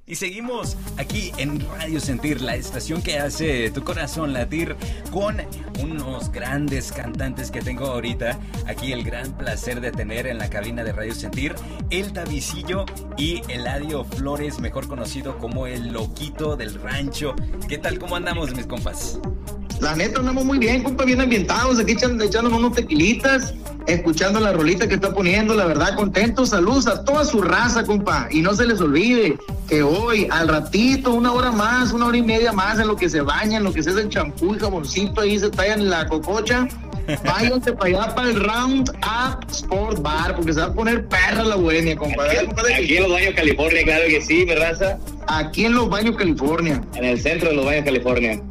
Y 0.10 0.16
seguimos 0.16 0.75
aquí 0.98 1.32
en 1.38 1.60
Radio 1.70 2.00
Sentir, 2.00 2.42
la 2.42 2.56
estación 2.56 3.04
que 3.04 3.20
hace 3.20 3.70
tu 3.70 3.84
corazón 3.84 4.34
latir 4.34 4.75
con 5.12 5.38
unos 5.84 6.32
grandes 6.32 6.92
cantantes 6.92 7.51
que 7.51 7.62
tengo 7.62 7.86
ahorita. 7.86 8.39
Aquí 8.66 8.92
el 8.92 9.04
gran 9.04 9.38
placer 9.38 9.82
de 9.82 9.92
tener 9.92 10.25
en 10.25 10.39
la 10.39 10.50
cabina 10.50 10.84
de 10.84 10.94
Radio 10.94 11.13
Sentir 11.13 11.54
el 11.92 12.12
Tavisillo 12.12 12.86
y 13.18 13.44
Eladio 13.50 14.04
Flores, 14.04 14.60
mejor 14.60 14.88
conocido 14.88 15.38
como 15.38 15.68
el 15.68 15.94
Loquito 15.94 16.56
del 16.56 16.74
Rancho. 16.82 17.36
¿Qué 17.68 17.78
tal? 17.78 18.00
¿Cómo 18.00 18.16
andamos, 18.16 18.56
mis 18.56 18.66
compas? 18.66 19.20
La 19.82 19.96
neta, 19.96 20.20
andamos 20.20 20.44
muy 20.44 20.58
bien, 20.58 20.84
compa, 20.84 21.06
bien 21.06 21.22
ambientados, 21.22 21.80
aquí 21.80 21.94
echando, 21.94 22.24
echándonos 22.24 22.60
unos 22.60 22.74
tequilitas, 22.74 23.54
escuchando 23.88 24.40
la 24.42 24.52
rolita 24.52 24.88
que 24.88 24.96
está 24.96 25.14
poniendo, 25.14 25.56
la 25.56 25.66
verdad, 25.66 25.96
contentos, 25.96 26.50
saludos 26.50 26.88
a 26.88 27.06
toda 27.06 27.24
su 27.24 27.42
raza, 27.42 27.86
compa, 27.86 28.28
y 28.30 28.42
no 28.42 28.54
se 28.54 28.66
les 28.66 28.82
olvide 28.82 29.38
que 29.70 29.82
hoy, 29.82 30.28
al 30.32 30.50
ratito, 30.50 31.12
una 31.14 31.32
hora 31.32 31.52
más, 31.52 31.94
una 31.94 32.08
hora 32.08 32.18
y 32.18 32.22
media 32.22 32.52
más, 32.52 32.78
en 32.80 32.88
lo 32.88 32.98
que 32.98 33.10
se 33.10 33.22
bañan, 33.22 33.58
en 33.60 33.64
lo 33.64 33.74
que 33.74 33.82
se 33.82 33.92
hace 33.92 34.10
champú 34.10 34.54
y 34.54 34.60
jaboncito, 34.60 35.22
ahí 35.22 35.40
se 35.40 35.50
tallan 35.50 35.90
la 35.90 36.08
cococha, 36.08 36.68
váyanse 37.24 37.72
para 37.72 37.86
allá, 37.86 38.16
para 38.16 38.30
el 38.30 38.44
Round 38.44 38.90
Up 38.90 39.50
Sport 39.50 40.02
Bar, 40.02 40.36
porque 40.36 40.54
se 40.54 40.60
va 40.60 40.68
a 40.68 40.74
poner 40.74 41.08
perra 41.08 41.44
la 41.44 41.56
bohemia, 41.56 41.96
compa. 41.96 42.26
Aquí, 42.26 42.98
en 42.98 43.04
los 43.04 43.12
baños 43.14 43.34
California, 43.34 43.84
claro 43.84 44.04
que 44.08 44.22
sí, 44.22 44.44
¿verdad? 44.44 45.00
Aquí 45.28 45.66
en 45.66 45.74
los 45.74 45.90
baños 45.90 46.18
California. 46.18 46.82
En 46.96 47.06
el 47.06 47.20
centro 47.20 47.50
de 47.50 47.56
los 47.56 47.66
baños 47.66 47.86
California. 47.86 48.42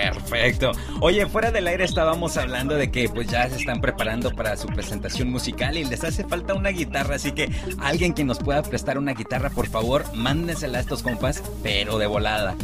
Perfecto. 0.00 0.72
Oye, 1.00 1.26
fuera 1.26 1.50
del 1.50 1.66
aire 1.66 1.84
estábamos 1.84 2.36
hablando 2.36 2.74
de 2.74 2.90
que 2.90 3.08
pues 3.08 3.28
ya 3.28 3.48
se 3.48 3.56
están 3.56 3.80
preparando 3.80 4.30
para 4.30 4.56
su 4.56 4.66
presentación 4.68 5.30
musical 5.30 5.76
y 5.76 5.84
les 5.84 6.02
hace 6.04 6.24
falta 6.24 6.54
una 6.54 6.70
guitarra, 6.70 7.16
así 7.16 7.32
que 7.32 7.50
alguien 7.78 8.14
que 8.14 8.24
nos 8.24 8.38
pueda 8.38 8.62
prestar 8.62 8.98
una 8.98 9.12
guitarra, 9.12 9.50
por 9.50 9.68
favor, 9.68 10.04
mándensela 10.14 10.78
a 10.78 10.80
estos 10.80 11.02
compas, 11.02 11.42
pero 11.62 11.98
de 11.98 12.06
volada. 12.06 12.56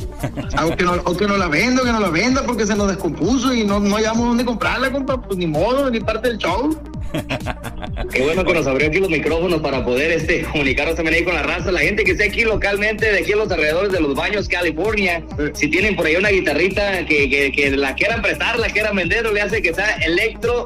Aunque 0.57 0.85
no, 0.85 0.95
o 1.05 1.17
que 1.17 1.27
no 1.27 1.37
la 1.37 1.49
venda, 1.49 1.83
que 1.83 1.93
no 1.93 2.01
la 2.01 2.11
venda 2.11 2.43
porque 2.45 2.67
se 2.67 2.75
nos 2.75 2.89
descompuso 2.89 3.55
y 3.55 3.65
no, 3.65 3.81
no 3.81 3.97
hayamos 3.97 4.29
dónde 4.29 4.45
comprarla, 4.45 4.91
compa, 4.91 5.21
pues 5.21 5.39
ni 5.39 5.47
modo, 5.47 5.91
ni 5.91 6.01
parte 6.01 6.29
del 6.29 6.39
show. 6.39 6.77
Qué 8.13 8.23
bueno 8.23 8.45
que 8.45 8.55
nos 8.55 8.67
abrió 8.67 8.89
aquí 8.89 8.99
los 8.99 9.11
micrófonos 9.11 9.61
para 9.61 9.85
poder 9.85 10.13
este, 10.13 10.43
comunicarnos 10.43 10.97
también 10.97 11.17
ahí 11.17 11.25
con 11.25 11.35
la 11.35 11.43
raza, 11.43 11.73
la 11.73 11.81
gente 11.81 12.05
que 12.05 12.13
esté 12.13 12.25
aquí 12.25 12.43
localmente, 12.43 13.11
de 13.11 13.19
aquí 13.21 13.33
a 13.33 13.37
los 13.37 13.51
alrededores 13.51 13.93
de 13.93 14.01
los 14.01 14.15
baños, 14.15 14.49
California. 14.49 15.25
Si 15.55 15.69
tienen 15.69 15.97
por 15.97 16.07
ahí 16.07 16.17
una 16.17 16.31
guitarrita 16.31 17.05
que, 17.07 17.26
que, 17.29 17.71
la 17.77 17.95
quieran 17.95 18.23
prestar, 18.23 18.59
la 18.59 18.69
quieran 18.69 18.97
vender 18.97 19.27
o 19.27 19.33
le 19.33 19.41
hace 19.41 19.63
que 19.63 19.75
sea 19.75 19.97
electro, 19.97 20.65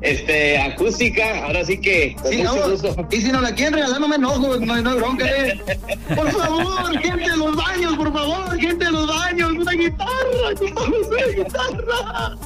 este, 0.00 0.58
acústica, 0.58 1.44
ahora 1.44 1.64
sí 1.64 1.80
que 1.80 2.16
sí, 2.24 2.44
Y 3.10 3.20
si 3.20 3.32
no 3.32 3.40
la 3.40 3.52
quieren 3.54 3.74
regalar, 3.74 4.00
no 4.00 4.08
me 4.08 4.16
enojo, 4.16 4.56
no, 4.58 4.74
hay 4.74 4.82
bronca. 4.82 5.26
Eh. 5.26 5.60
Por 6.14 6.30
favor, 6.30 6.98
gente 7.00 7.30
de 7.30 7.36
los 7.36 7.56
baños, 7.56 7.96
por 7.96 8.12
favor, 8.12 8.58
gente 8.58 8.84
de 8.84 8.92
los 8.92 9.08
baños, 9.08 9.50
una 9.52 9.72
guitarra, 9.72 10.54
una 10.60 11.26
guitarra. 11.36 12.36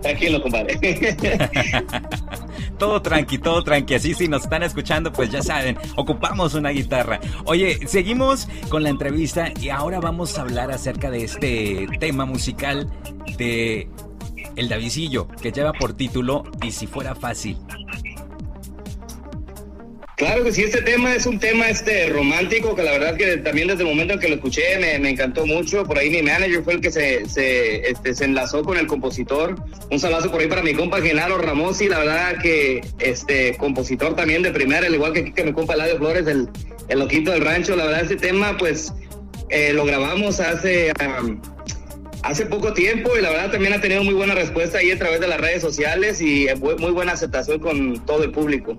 Tranquilo, 0.00 0.42
compadre. 0.42 0.78
todo 2.82 3.00
tranqui, 3.00 3.38
todo 3.38 3.62
tranqui. 3.62 3.94
Así 3.94 4.12
si 4.12 4.26
nos 4.26 4.42
están 4.42 4.64
escuchando, 4.64 5.12
pues 5.12 5.30
ya 5.30 5.40
saben, 5.40 5.78
ocupamos 5.94 6.54
una 6.54 6.70
guitarra. 6.70 7.20
Oye, 7.44 7.86
seguimos 7.86 8.48
con 8.68 8.82
la 8.82 8.88
entrevista 8.88 9.52
y 9.60 9.68
ahora 9.68 10.00
vamos 10.00 10.36
a 10.36 10.40
hablar 10.42 10.72
acerca 10.72 11.08
de 11.08 11.22
este 11.22 11.86
tema 12.00 12.24
musical 12.24 12.90
de 13.38 13.88
El 14.56 14.68
Davisillo, 14.68 15.28
que 15.28 15.52
lleva 15.52 15.72
por 15.72 15.92
título 15.92 16.42
Y 16.60 16.72
si 16.72 16.88
fuera 16.88 17.14
fácil. 17.14 17.56
Claro 20.22 20.44
que 20.44 20.52
sí, 20.52 20.62
este 20.62 20.82
tema 20.82 21.16
es 21.16 21.26
un 21.26 21.40
tema 21.40 21.68
este 21.68 22.08
romántico 22.08 22.76
que 22.76 22.84
la 22.84 22.92
verdad 22.92 23.16
que 23.16 23.38
también 23.38 23.66
desde 23.66 23.82
el 23.82 23.88
momento 23.88 24.14
en 24.14 24.20
que 24.20 24.28
lo 24.28 24.36
escuché 24.36 24.78
me, 24.78 25.10
encantó 25.10 25.46
mucho. 25.46 25.82
Por 25.82 25.98
ahí 25.98 26.10
mi 26.10 26.22
manager 26.22 26.62
fue 26.62 26.74
el 26.74 26.80
que 26.80 26.92
se, 26.92 27.28
se, 27.28 27.90
este, 27.90 28.24
enlazó 28.24 28.62
con 28.62 28.78
el 28.78 28.86
compositor. 28.86 29.56
Un 29.90 29.98
saludo 29.98 30.30
por 30.30 30.40
ahí 30.40 30.46
para 30.46 30.62
mi 30.62 30.74
compa 30.74 31.00
Genaro 31.00 31.38
Ramos 31.38 31.80
y 31.80 31.88
la 31.88 31.98
verdad 31.98 32.38
que 32.40 32.82
este 33.00 33.56
compositor 33.56 34.14
también 34.14 34.42
de 34.42 34.52
primera, 34.52 34.86
al 34.86 34.94
igual 34.94 35.12
que, 35.12 35.34
que 35.34 35.42
mi 35.42 35.52
compa 35.52 35.74
Eladio 35.74 35.98
Flores, 35.98 36.28
el, 36.28 36.48
el 36.86 36.98
loquito 37.00 37.32
del 37.32 37.44
rancho. 37.44 37.74
La 37.74 37.86
verdad 37.86 38.02
este 38.02 38.14
tema 38.14 38.56
pues 38.56 38.92
eh, 39.50 39.72
lo 39.72 39.84
grabamos 39.84 40.38
hace... 40.38 40.92
hace 42.22 42.46
poco 42.46 42.72
tiempo 42.74 43.10
y 43.18 43.22
la 43.22 43.30
verdad 43.30 43.50
también 43.50 43.72
ha 43.72 43.80
tenido 43.80 44.04
muy 44.04 44.14
buena 44.14 44.36
respuesta 44.36 44.78
ahí 44.78 44.92
a 44.92 44.98
través 45.00 45.18
de 45.18 45.26
las 45.26 45.40
redes 45.40 45.62
sociales 45.62 46.20
y 46.20 46.46
muy 46.60 46.92
buena 46.92 47.10
aceptación 47.10 47.58
con 47.58 48.06
todo 48.06 48.22
el 48.22 48.30
público. 48.30 48.78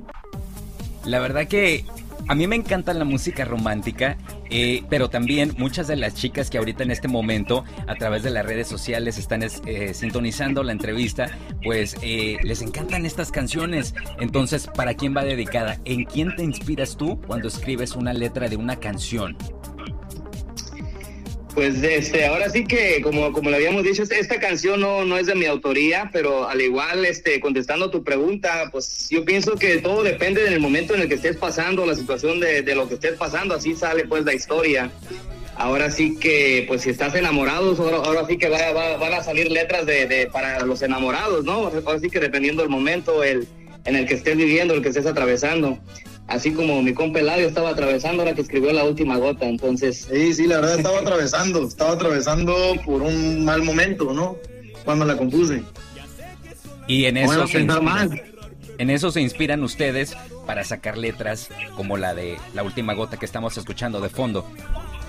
La 1.06 1.20
verdad 1.20 1.48
que 1.48 1.86
a 2.28 2.36
mí 2.36 2.48
me 2.48 2.56
encanta 2.56 2.94
la 2.94 3.04
música 3.04 3.44
romántica, 3.44 4.18
eh, 4.50 4.84
pero 4.90 5.10
también 5.10 5.54
muchas 5.58 5.88
de 5.88 5.98
las 5.98 6.16
chicas 6.16 6.50
que 6.50 6.58
ahorita 6.58 6.84
en 6.84 6.92
este 6.92 7.10
momento 7.10 7.66
a 7.86 7.96
través 7.96 8.24
de 8.24 8.30
las 8.30 8.46
redes 8.46 8.68
sociales 8.68 9.18
están 9.18 9.44
eh, 9.44 9.94
sintonizando 9.94 10.64
la 10.64 10.72
entrevista, 10.72 11.30
pues 11.64 11.98
eh, 12.02 12.38
les 12.44 12.62
encantan 12.62 13.06
estas 13.06 13.32
canciones. 13.32 13.94
Entonces, 14.20 14.68
¿para 14.68 14.94
quién 14.94 15.16
va 15.16 15.26
dedicada? 15.26 15.80
¿En 15.84 16.06
quién 16.06 16.34
te 16.36 16.44
inspiras 16.44 16.96
tú 16.96 17.20
cuando 17.28 17.50
escribes 17.50 17.96
una 17.96 18.14
letra 18.14 18.48
de 18.48 18.56
una 18.56 18.78
canción? 18.78 19.36
Pues 21.54 21.84
este, 21.84 22.26
ahora 22.26 22.50
sí 22.50 22.66
que, 22.66 23.02
como, 23.04 23.32
como 23.32 23.52
le 23.52 23.58
habíamos 23.58 23.84
dicho, 23.84 24.02
esta 24.02 24.40
canción 24.40 24.80
no, 24.80 25.06
no 25.06 25.20
es 25.20 25.28
de 25.28 25.36
mi 25.36 25.46
autoría, 25.46 26.10
pero 26.12 26.50
al 26.50 26.60
igual, 26.62 27.06
este, 27.06 27.40
contestando 27.40 27.92
tu 27.92 28.04
pregunta, 28.04 28.70
pues 28.72 29.08
yo 29.10 29.24
pienso 29.24 29.56
que 29.56 29.78
todo 29.78 30.02
depende 30.02 30.44
del 30.44 30.60
momento 30.60 30.96
en 30.96 31.02
el 31.02 31.08
que 31.08 31.16
estés 31.16 31.38
pasando, 31.38 31.86
la 31.86 31.96
situación 31.96 32.40
de, 32.40 32.64
de 32.64 32.76
lo 32.76 32.88
que 32.88 32.96
estés 32.96 33.14
pasando, 33.14 33.54
así 33.54 33.76
sale 33.76 34.06
pues 34.06 34.26
la 34.26 34.34
historia. 34.34 34.92
Ahora 35.56 35.92
sí 35.92 36.18
que, 36.20 36.66
pues 36.68 36.82
si 36.82 36.90
estás 36.90 37.14
enamorado, 37.14 37.76
ahora, 38.04 38.26
sí 38.26 38.38
que 38.38 38.50
va, 38.50 38.98
van 38.98 39.14
a 39.14 39.24
salir 39.24 39.52
letras 39.52 39.86
de, 39.86 40.08
de, 40.08 40.26
para 40.26 40.66
los 40.66 40.82
enamorados, 40.82 41.46
¿no? 41.46 41.68
Ahora 41.68 42.00
sí 42.00 42.10
que 42.10 42.20
dependiendo 42.20 42.64
del 42.64 42.72
momento 42.72 43.24
el, 43.24 43.48
en 43.86 43.96
el 43.96 44.08
que 44.08 44.16
estés 44.16 44.36
viviendo, 44.36 44.74
el 44.74 44.82
que 44.82 44.90
estés 44.90 45.06
atravesando 45.06 45.78
así 46.28 46.54
como 46.54 46.82
mi 46.82 46.94
compa 46.94 47.20
Eladio 47.20 47.48
estaba 47.48 47.70
atravesando 47.70 48.22
ahora 48.22 48.36
que 48.36 48.42
escribió 48.42 48.72
la 48.74 48.84
última 48.84 49.18
gota, 49.18 49.46
entonces... 49.46 50.08
Sí, 50.12 50.34
sí, 50.34 50.48
la 50.48 50.58
verdad 50.58 50.78
estaba 50.78 51.00
atravesando, 51.00 51.68
estaba 51.68 51.94
atravesando 51.94 52.56
por 52.86 53.02
un 53.02 53.46
mal 53.46 53.64
momento, 53.64 54.14
¿no? 54.14 54.38
Cuando 54.86 55.06
la 55.06 55.16
compuse. 55.16 55.64
Y 56.88 57.06
en 57.06 57.18
eso, 57.18 57.48
se 57.48 57.62
inspiran, 57.62 58.22
en 58.78 58.90
eso 58.90 59.12
se 59.12 59.22
inspiran 59.22 59.64
ustedes 59.64 60.16
para 60.46 60.64
sacar 60.64 60.98
letras 60.98 61.50
como 61.76 61.98
la 61.98 62.14
de 62.14 62.38
la 62.54 62.64
última 62.64 62.94
gota 62.94 63.18
que 63.18 63.26
estamos 63.26 63.58
escuchando 63.58 64.02
de 64.02 64.10
fondo. 64.10 64.46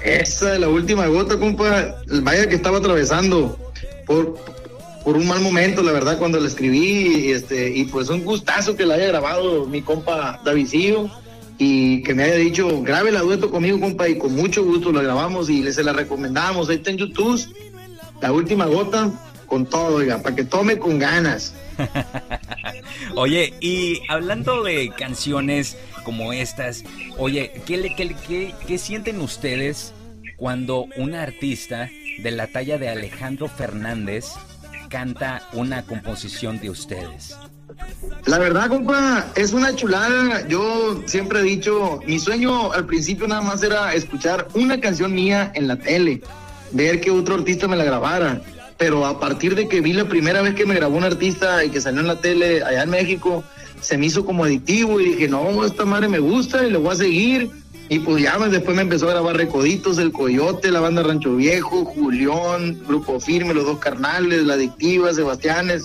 Esa 0.02 0.52
de 0.52 0.59
la 0.61 0.68
última 0.68 1.06
gota, 1.06 1.38
compa, 1.38 1.97
vaya 2.23 2.49
que 2.49 2.54
estaba 2.54 2.78
atravesando 2.78 3.59
por, 4.06 4.38
por 5.04 5.18
un 5.18 5.28
mal 5.28 5.40
momento, 5.42 5.82
la 5.82 5.92
verdad, 5.92 6.18
cuando 6.18 6.40
la 6.40 6.49
escribí, 6.49 7.26
y, 7.26 7.32
este, 7.32 7.70
y 7.70 7.84
pues 7.84 8.08
un 8.08 8.25
gustazo 8.25 8.75
que 8.75 8.87
la 8.87 8.94
haya 8.94 9.08
grabado 9.08 9.66
mi 9.66 9.82
compa 9.82 10.40
Davidillo 10.44 11.11
y 11.58 12.02
que 12.02 12.14
me 12.14 12.25
haya 12.25 12.37
dicho, 12.37 12.82
grabe 12.82 13.12
la 13.12 13.20
dueto 13.20 13.50
conmigo, 13.50 13.78
compa, 13.78 14.08
y 14.08 14.16
con 14.16 14.34
mucho 14.34 14.64
gusto 14.64 14.90
la 14.92 15.02
grabamos 15.02 15.50
y 15.50 15.70
se 15.73 15.84
la 15.84 15.92
recomendamos. 15.92 16.70
Ahí 16.70 16.76
está 16.76 16.90
en 16.90 16.96
YouTube, 16.96 17.38
la 18.23 18.32
última 18.32 18.64
gota, 18.64 19.12
con 19.46 19.66
todo, 19.66 19.96
oiga, 19.96 20.23
para 20.23 20.34
que 20.34 20.44
tome 20.44 20.78
con 20.78 20.99
ganas. 20.99 21.54
oye, 23.14 23.52
y 23.61 24.00
hablando 24.08 24.62
de 24.62 24.90
canciones 24.96 25.76
como 26.04 26.32
estas, 26.32 26.82
oye, 27.18 27.52
¿qué, 27.66 27.94
qué, 27.94 28.16
qué, 28.26 28.54
qué 28.66 28.78
sienten 28.78 29.20
ustedes 29.20 29.92
cuando 30.37 30.87
un 30.96 31.14
artista 31.14 31.90
de 32.18 32.30
la 32.30 32.46
talla 32.46 32.78
de 32.78 32.88
Alejandro 32.88 33.49
Fernández 33.49 34.32
canta 34.94 35.42
una 35.52 35.82
composición 35.82 36.60
de 36.60 36.70
ustedes? 36.70 37.36
La 38.26 38.38
verdad, 38.38 38.68
compa, 38.68 39.26
es 39.34 39.52
una 39.52 39.74
chulada. 39.74 40.46
Yo 40.46 41.02
siempre 41.06 41.40
he 41.40 41.42
dicho, 41.42 41.98
mi 42.06 42.20
sueño 42.20 42.72
al 42.72 42.86
principio 42.86 43.26
nada 43.26 43.40
más 43.40 43.60
era 43.64 43.92
escuchar 43.92 44.46
una 44.54 44.80
canción 44.80 45.12
mía 45.12 45.50
en 45.56 45.66
la 45.66 45.74
tele, 45.74 46.22
ver 46.70 47.00
que 47.00 47.10
otro 47.10 47.34
artista 47.34 47.66
me 47.66 47.74
la 47.74 47.82
grabara. 47.82 48.40
Pero 48.76 49.04
a 49.04 49.18
partir 49.18 49.56
de 49.56 49.66
que 49.66 49.80
vi 49.80 49.94
la 49.94 50.04
primera 50.04 50.42
vez 50.42 50.54
que 50.54 50.64
me 50.64 50.76
grabó 50.76 50.96
un 50.96 51.02
artista 51.02 51.64
y 51.64 51.70
que 51.70 51.80
salió 51.80 52.00
en 52.00 52.06
la 52.06 52.20
tele 52.20 52.62
allá 52.62 52.84
en 52.84 52.90
México, 52.90 53.42
se 53.80 53.98
me 53.98 54.06
hizo 54.06 54.24
como 54.24 54.44
adictivo 54.44 55.00
y 55.00 55.06
dije, 55.06 55.26
no, 55.26 55.64
esta 55.64 55.84
madre 55.84 56.06
me 56.06 56.20
gusta 56.20 56.64
y 56.64 56.70
le 56.70 56.78
voy 56.78 56.92
a 56.92 56.96
seguir. 56.96 57.50
Y 57.88 57.98
pues 57.98 58.22
ya 58.22 58.38
después 58.38 58.74
me 58.74 58.82
empezó 58.82 59.08
a 59.08 59.12
grabar 59.12 59.36
Recoditos, 59.36 59.98
El 59.98 60.10
Coyote, 60.10 60.70
la 60.70 60.80
banda 60.80 61.02
Rancho 61.02 61.36
Viejo, 61.36 61.84
Julión, 61.84 62.82
Grupo 62.88 63.20
Firme, 63.20 63.52
Los 63.52 63.66
Dos 63.66 63.78
Carnales, 63.78 64.44
La 64.44 64.54
Adictiva, 64.54 65.12
Sebastianes. 65.12 65.84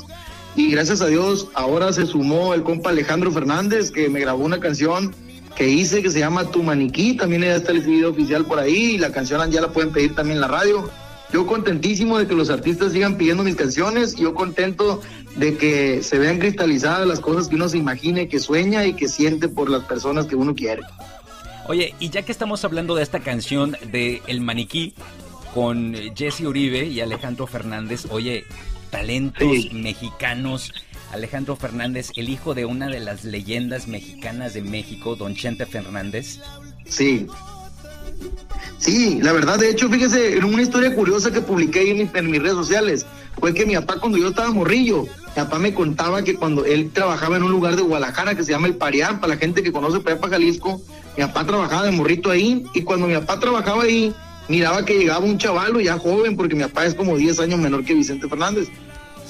Y 0.55 0.71
gracias 0.71 1.01
a 1.01 1.07
Dios, 1.07 1.49
ahora 1.53 1.91
se 1.91 2.05
sumó 2.05 2.53
el 2.53 2.63
compa 2.63 2.89
Alejandro 2.89 3.31
Fernández, 3.31 3.91
que 3.91 4.09
me 4.09 4.21
grabó 4.21 4.45
una 4.45 4.59
canción 4.59 5.13
que 5.55 5.67
hice 5.67 6.01
que 6.01 6.09
se 6.09 6.19
llama 6.19 6.45
Tu 6.45 6.63
Maniquí. 6.63 7.17
También 7.17 7.41
ya 7.41 7.57
está 7.57 7.73
el 7.73 7.81
video 7.81 8.11
oficial 8.11 8.45
por 8.45 8.59
ahí 8.59 8.95
y 8.95 8.97
la 8.97 9.11
canción 9.11 9.51
ya 9.51 9.61
la 9.61 9.71
pueden 9.71 9.91
pedir 9.91 10.15
también 10.15 10.37
en 10.37 10.41
la 10.41 10.47
radio. 10.47 10.89
Yo 11.33 11.45
contentísimo 11.45 12.17
de 12.17 12.27
que 12.27 12.33
los 12.33 12.49
artistas 12.49 12.93
sigan 12.93 13.17
pidiendo 13.17 13.43
mis 13.43 13.55
canciones. 13.55 14.15
Yo 14.15 14.33
contento 14.33 15.01
de 15.35 15.57
que 15.57 16.01
se 16.01 16.17
vean 16.17 16.39
cristalizadas 16.39 17.05
las 17.05 17.19
cosas 17.19 17.49
que 17.49 17.55
uno 17.55 17.69
se 17.69 17.77
imagine, 17.77 18.27
que 18.27 18.39
sueña 18.39 18.85
y 18.85 18.93
que 18.93 19.07
siente 19.07 19.47
por 19.47 19.69
las 19.69 19.83
personas 19.83 20.25
que 20.25 20.35
uno 20.35 20.55
quiere. 20.55 20.81
Oye, 21.69 21.93
y 21.99 22.09
ya 22.09 22.23
que 22.23 22.31
estamos 22.31 22.65
hablando 22.65 22.95
de 22.95 23.03
esta 23.03 23.19
canción 23.19 23.77
de 23.91 24.23
El 24.25 24.41
Maniquí 24.41 24.95
con 25.53 25.93
Jesse 26.15 26.41
Uribe 26.41 26.85
y 26.85 26.99
Alejandro 26.99 27.45
Fernández, 27.45 28.07
oye, 28.09 28.43
talentos 28.89 29.71
mexicanos. 29.71 30.73
Alejandro 31.11 31.55
Fernández, 31.55 32.11
el 32.15 32.29
hijo 32.29 32.55
de 32.55 32.65
una 32.65 32.87
de 32.87 32.99
las 32.99 33.23
leyendas 33.23 33.87
mexicanas 33.87 34.55
de 34.55 34.63
México, 34.63 35.15
don 35.15 35.35
Chente 35.35 35.67
Fernández. 35.67 36.39
Sí. 36.85 37.27
Sí, 38.79 39.19
la 39.21 39.31
verdad, 39.31 39.59
de 39.59 39.69
hecho, 39.69 39.89
fíjese, 39.89 40.37
en 40.37 40.45
una 40.45 40.63
historia 40.63 40.95
curiosa 40.95 41.31
que 41.31 41.41
publiqué 41.41 41.91
en, 41.91 42.09
en 42.11 42.31
mis 42.31 42.41
redes 42.41 42.55
sociales, 42.55 43.05
fue 43.39 43.53
que 43.53 43.65
mi 43.65 43.75
papá 43.75 43.99
cuando 43.99 44.17
yo 44.17 44.29
estaba 44.29 44.51
morrillo, 44.51 45.03
mi 45.03 45.35
papá 45.35 45.59
me 45.59 45.73
contaba 45.73 46.23
que 46.23 46.35
cuando 46.35 46.65
él 46.65 46.91
trabajaba 46.91 47.37
en 47.37 47.43
un 47.43 47.51
lugar 47.51 47.75
de 47.75 47.81
Guadalajara 47.81 48.35
que 48.35 48.43
se 48.43 48.51
llama 48.51 48.67
El 48.67 48.75
Parián, 48.75 49.19
para 49.19 49.35
la 49.35 49.39
gente 49.39 49.63
que 49.63 49.71
conoce 49.71 49.99
para 49.99 50.17
Jalisco, 50.17 50.81
mi 51.17 51.23
papá 51.23 51.45
trabajaba 51.45 51.83
de 51.83 51.91
morrito 51.91 52.31
ahí 52.31 52.63
y 52.73 52.81
cuando 52.81 53.07
mi 53.07 53.13
papá 53.15 53.39
trabajaba 53.39 53.83
ahí, 53.83 54.13
miraba 54.47 54.83
que 54.83 54.97
llegaba 54.97 55.25
un 55.25 55.37
chavalo 55.37 55.79
ya 55.79 55.97
joven, 55.97 56.35
porque 56.35 56.55
mi 56.55 56.63
papá 56.63 56.85
es 56.85 56.95
como 56.95 57.15
10 57.15 57.39
años 57.39 57.59
menor 57.59 57.85
que 57.85 57.93
Vicente 57.93 58.27
Fernández. 58.27 58.69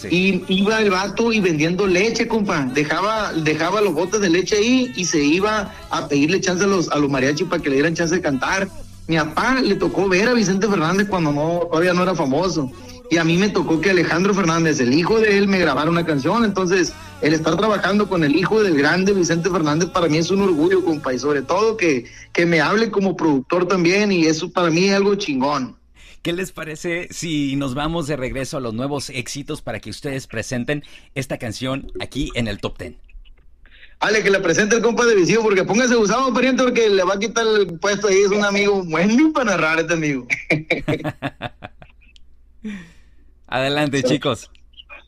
Y 0.10 0.44
iba 0.48 0.80
el 0.80 0.92
vato 0.92 1.34
y 1.34 1.42
vendiendo 1.42 1.86
leche, 1.86 2.28
compa. 2.28 2.66
Dejaba, 2.74 3.34
dejaba 3.34 3.82
los 3.82 3.94
botes 3.94 4.22
de 4.22 4.30
leche 4.30 4.56
ahí 4.56 4.94
y 4.96 5.04
se 5.04 5.22
iba 5.22 5.74
a 5.90 6.08
pedirle 6.08 6.40
chance 6.40 6.64
a 6.64 6.68
los, 6.68 6.90
a 6.90 6.98
los 6.98 7.10
mariachis 7.10 7.48
para 7.48 7.62
que 7.62 7.70
le 7.70 7.76
dieran 7.76 7.96
chance 7.96 8.16
de 8.16 8.22
cantar. 8.22 8.70
Mi 9.08 9.18
papá 9.18 9.60
le 9.62 9.76
tocó 9.76 10.08
ver 10.08 10.30
a 10.30 10.34
Vicente 10.34 10.68
Fernández 10.68 11.08
cuando 11.10 11.34
no, 11.34 11.68
todavía 11.70 11.94
no 11.94 12.04
era 12.04 12.16
famoso. 12.16 12.72
Y 13.10 13.18
a 13.18 13.24
mí 13.24 13.38
me 13.38 13.50
tocó 13.50 13.82
que 13.82 13.90
Alejandro 13.90 14.36
Fernández, 14.36 14.80
el 14.80 14.94
hijo 14.94 15.20
de 15.20 15.38
él, 15.38 15.48
me 15.48 15.58
grabara 15.58 15.90
una 15.90 16.06
canción. 16.06 16.46
Entonces, 16.46 16.94
el 17.22 17.34
estar 17.34 17.58
trabajando 17.58 18.08
con 18.08 18.24
el 18.24 18.36
hijo 18.36 18.62
del 18.62 18.78
grande 18.78 19.14
Vicente 19.14 19.50
Fernández 19.50 19.90
para 19.90 20.08
mí 20.08 20.18
es 20.18 20.30
un 20.30 20.42
orgullo, 20.42 20.86
compa. 20.86 21.14
Y 21.14 21.20
sobre 21.20 21.42
todo 21.42 21.76
que, 21.76 22.06
que 22.34 22.46
me 22.46 22.62
hable 22.62 22.92
como 22.92 23.18
productor 23.18 23.68
también. 23.68 24.12
Y 24.12 24.26
eso 24.26 24.52
para 24.52 24.70
mí 24.70 24.86
es 24.86 24.94
algo 24.94 25.16
chingón. 25.16 25.76
¿Qué 26.22 26.34
les 26.34 26.52
parece 26.52 27.08
si 27.10 27.56
nos 27.56 27.74
vamos 27.74 28.06
de 28.06 28.16
regreso 28.16 28.58
a 28.58 28.60
los 28.60 28.76
nuevos 28.76 29.10
éxitos 29.10 29.64
para 29.64 29.80
que 29.80 29.90
ustedes 29.90 30.28
presenten 30.28 30.84
esta 31.16 31.40
canción 31.40 31.92
aquí 32.00 32.30
en 32.36 32.48
el 32.48 32.60
Top 32.60 32.78
Ten? 32.78 32.98
Ale, 34.02 34.22
que 34.22 34.30
le 34.30 34.40
presente 34.40 34.76
el 34.76 34.82
compa 34.82 35.06
de 35.06 35.16
Vicio, 35.16 35.42
porque 35.42 35.64
póngase 35.64 35.96
usado, 35.96 36.34
pariente, 36.34 36.64
porque 36.64 36.90
le 36.90 37.04
va 37.04 37.16
a 37.16 37.20
quitar 37.20 37.46
el 37.48 37.80
puesto 37.80 38.08
ahí. 38.08 38.20
Es 38.20 38.30
un 38.30 38.46
amigo 38.46 38.84
bueno 38.84 39.34
para 39.34 39.52
narrar 39.52 39.80
este 39.80 39.94
amigo. 39.94 40.28
Adelante, 43.50 44.04
chicos. 44.04 44.50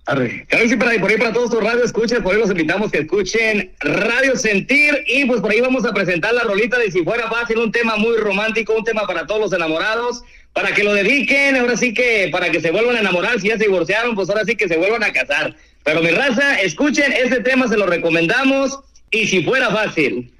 Claro 0.03 0.67
sí, 0.67 0.75
por 0.75 0.87
ahí, 0.87 0.99
por 0.99 1.09
ahí 1.09 1.17
para 1.17 1.31
todos 1.31 1.51
tus 1.51 1.63
radio 1.63 1.83
escuchen, 1.83 2.23
por 2.23 2.33
ahí 2.33 2.41
los 2.41 2.49
invitamos 2.49 2.91
que 2.91 2.99
escuchen 2.99 3.71
Radio 3.79 4.35
Sentir 4.35 5.03
y 5.07 5.25
pues 5.25 5.41
por 5.41 5.51
ahí 5.51 5.61
vamos 5.61 5.85
a 5.85 5.93
presentar 5.93 6.33
la 6.33 6.43
rolita 6.43 6.77
de 6.79 6.91
Si 6.91 7.03
Fuera 7.03 7.29
Fácil, 7.29 7.59
un 7.59 7.71
tema 7.71 7.95
muy 7.97 8.17
romántico, 8.17 8.73
un 8.73 8.83
tema 8.83 9.05
para 9.05 9.25
todos 9.25 9.41
los 9.41 9.53
enamorados, 9.53 10.23
para 10.53 10.73
que 10.73 10.83
lo 10.83 10.93
dediquen, 10.93 11.55
ahora 11.55 11.77
sí 11.77 11.93
que 11.93 12.29
para 12.31 12.49
que 12.49 12.59
se 12.59 12.71
vuelvan 12.71 12.97
a 12.97 13.01
enamorar, 13.01 13.39
si 13.39 13.49
ya 13.49 13.57
se 13.57 13.65
divorciaron, 13.65 14.15
pues 14.15 14.29
ahora 14.29 14.43
sí 14.43 14.55
que 14.55 14.67
se 14.67 14.77
vuelvan 14.77 15.03
a 15.03 15.13
casar. 15.13 15.55
Pero 15.83 16.01
mi 16.01 16.09
raza, 16.09 16.59
escuchen 16.61 17.13
este 17.13 17.41
tema, 17.41 17.67
se 17.67 17.77
lo 17.77 17.85
recomendamos 17.85 18.79
y 19.11 19.27
si 19.27 19.43
fuera 19.43 19.69
fácil. 19.69 20.33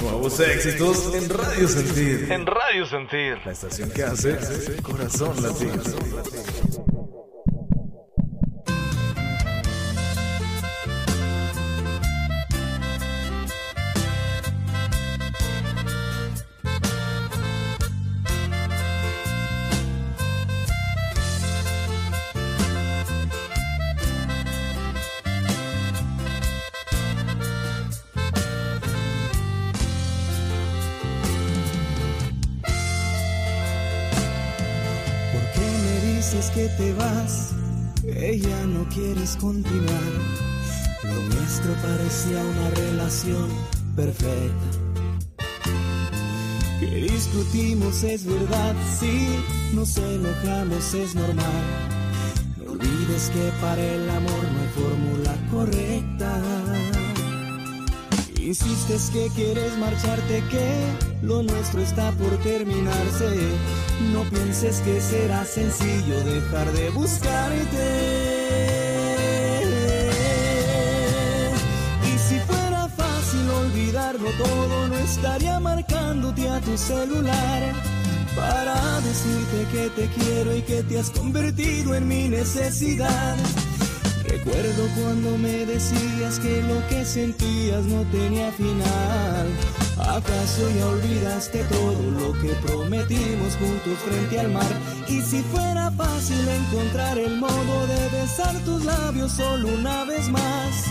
Nuevos 0.00 0.40
éxitos 0.40 1.14
en 1.14 1.28
Radio 1.28 1.68
Sentir. 1.68 2.26
En 2.30 2.46
Radio 2.46 2.86
Sentir. 2.86 3.38
La 3.44 3.52
estación 3.52 3.90
que 3.90 4.04
hace 4.04 4.36
corazón 4.82 5.42
latino. 5.42 5.82
Te 36.76 36.92
vas, 36.94 37.52
ya 38.02 38.66
no 38.66 38.88
quieres 38.88 39.36
continuar. 39.36 40.12
Lo 41.04 41.14
nuestro 41.34 41.72
parecía 41.82 42.42
una 42.42 42.70
relación 42.70 43.48
perfecta. 43.94 44.68
Que 46.80 46.86
discutimos 46.86 48.02
es 48.02 48.24
verdad, 48.24 48.74
sí, 48.98 49.28
nos 49.74 49.96
enojamos 49.96 50.94
es 50.94 51.14
normal. 51.14 51.62
No 52.58 52.72
olvides 52.72 53.30
que 53.30 53.52
para 53.60 53.82
el 53.82 54.10
amor 54.10 54.42
no 54.52 54.60
hay 54.60 54.68
fórmula 54.74 55.36
correcta. 55.50 55.93
Insistes 58.44 59.08
que 59.10 59.30
quieres 59.34 59.78
marcharte, 59.78 60.44
que 60.50 61.26
lo 61.26 61.42
nuestro 61.42 61.80
está 61.80 62.12
por 62.12 62.36
terminarse. 62.42 63.38
No 64.12 64.22
pienses 64.24 64.82
que 64.82 65.00
será 65.00 65.46
sencillo 65.46 66.22
dejar 66.24 66.70
de 66.72 66.90
buscarte. 66.90 67.86
Y 72.04 72.18
si 72.18 72.38
fuera 72.40 72.86
fácil 72.88 73.48
olvidarlo 73.48 74.28
todo, 74.36 74.88
no 74.88 74.98
estaría 74.98 75.58
marcándote 75.58 76.46
a 76.46 76.60
tu 76.60 76.76
celular 76.76 77.62
para 78.36 79.00
decirte 79.00 79.66
que 79.72 79.88
te 79.88 80.08
quiero 80.08 80.54
y 80.54 80.60
que 80.60 80.82
te 80.82 80.98
has 80.98 81.08
convertido 81.08 81.94
en 81.94 82.06
mi 82.06 82.28
necesidad. 82.28 83.36
Recuerdo 84.44 84.86
cuando 85.00 85.38
me 85.38 85.64
decías 85.64 86.38
que 86.38 86.60
lo 86.62 86.86
que 86.88 87.06
sentías 87.06 87.82
no 87.84 88.02
tenía 88.10 88.52
final. 88.52 89.48
¿Acaso 89.96 90.68
ya 90.76 90.86
olvidaste 90.86 91.64
todo 91.64 92.10
lo 92.10 92.32
que 92.42 92.48
prometimos 92.66 93.56
juntos 93.56 93.98
frente 94.04 94.40
al 94.40 94.52
mar? 94.52 94.70
Y 95.08 95.22
si 95.22 95.40
fuera 95.44 95.90
fácil 95.92 96.46
encontrar 96.46 97.16
el 97.16 97.38
modo 97.38 97.86
de 97.86 98.20
besar 98.20 98.54
tus 98.66 98.84
labios 98.84 99.32
solo 99.32 99.66
una 99.66 100.04
vez 100.04 100.28
más, 100.28 100.84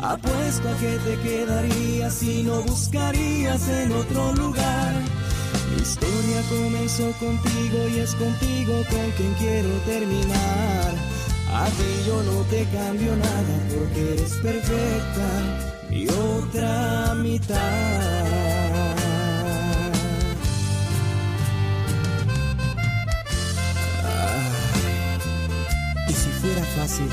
apuesto 0.00 0.68
a 0.68 0.76
que 0.78 0.98
te 0.98 1.16
quedarías 1.20 2.20
y 2.24 2.42
no 2.42 2.60
buscarías 2.62 3.68
en 3.68 3.92
otro 3.92 4.32
lugar. 4.34 4.94
Mi 5.70 5.80
historia 5.80 6.42
comenzó 6.48 7.12
contigo 7.20 7.88
y 7.94 8.00
es 8.00 8.16
contigo 8.16 8.74
con 8.90 9.10
quien 9.12 9.34
quiero 9.34 9.68
terminar. 9.86 11.09
A 11.52 11.66
ti 11.66 12.04
yo 12.06 12.22
no 12.22 12.42
te 12.44 12.64
cambio 12.66 13.16
nada 13.16 13.54
porque 13.74 14.12
eres 14.12 14.32
perfecta 14.34 15.28
y 15.90 16.08
otra 16.08 17.14
mitad. 17.16 17.56
y 26.08 26.12
si 26.12 26.30
fuera 26.40 26.64
fácil, 26.76 27.10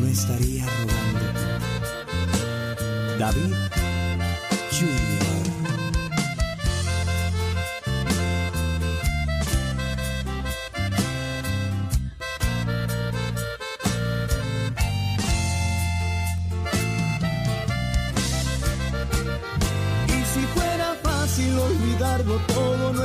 no 0.00 0.06
estaría 0.08 0.66
robando. 0.66 1.26
David 3.18 3.54
Junior. 4.70 5.31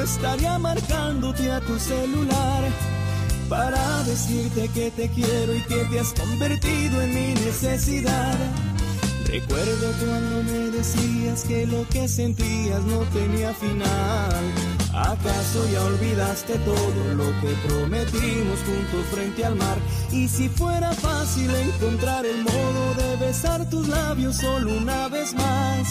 Estaría 0.07 0.57
marcándote 0.57 1.51
a 1.51 1.59
tu 1.59 1.77
celular 1.77 2.63
para 3.49 4.03
decirte 4.03 4.69
que 4.69 4.89
te 4.91 5.09
quiero 5.09 5.53
y 5.53 5.61
que 5.63 5.83
te 5.85 5.99
has 5.99 6.13
convertido 6.13 7.01
en 7.01 7.13
mi 7.13 7.33
necesidad. 7.33 8.37
Recuerdo 9.25 9.91
cuando 9.99 10.43
me 10.43 10.71
decías 10.71 11.43
que 11.43 11.67
lo 11.67 11.85
que 11.89 12.07
sentías 12.07 12.81
no 12.83 12.99
tenía 13.17 13.53
final. 13.53 14.43
¿Acaso 14.93 15.69
ya 15.71 15.83
olvidaste 15.83 16.57
todo 16.59 17.13
lo 17.13 17.25
que 17.41 17.53
prometimos 17.67 18.59
juntos 18.65 19.05
frente 19.11 19.43
al 19.45 19.55
mar? 19.55 19.77
Y 20.11 20.29
si 20.29 20.47
fuera 20.47 20.93
fácil 20.93 21.53
encontrar 21.53 22.25
el 22.25 22.43
modo 22.43 22.93
de 22.95 23.25
besar 23.25 23.69
tus 23.69 23.89
labios 23.89 24.37
solo 24.37 24.77
una 24.77 25.09
vez 25.09 25.33
más, 25.33 25.87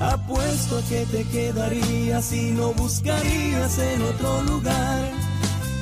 apuesto 0.00 0.78
a 0.78 0.82
que 0.82 1.06
te 1.06 1.24
quedarías 1.24 2.32
y 2.32 2.52
no 2.52 2.72
buscarías 2.74 3.78
en 3.78 4.02
otro 4.02 4.42
lugar. 4.42 5.12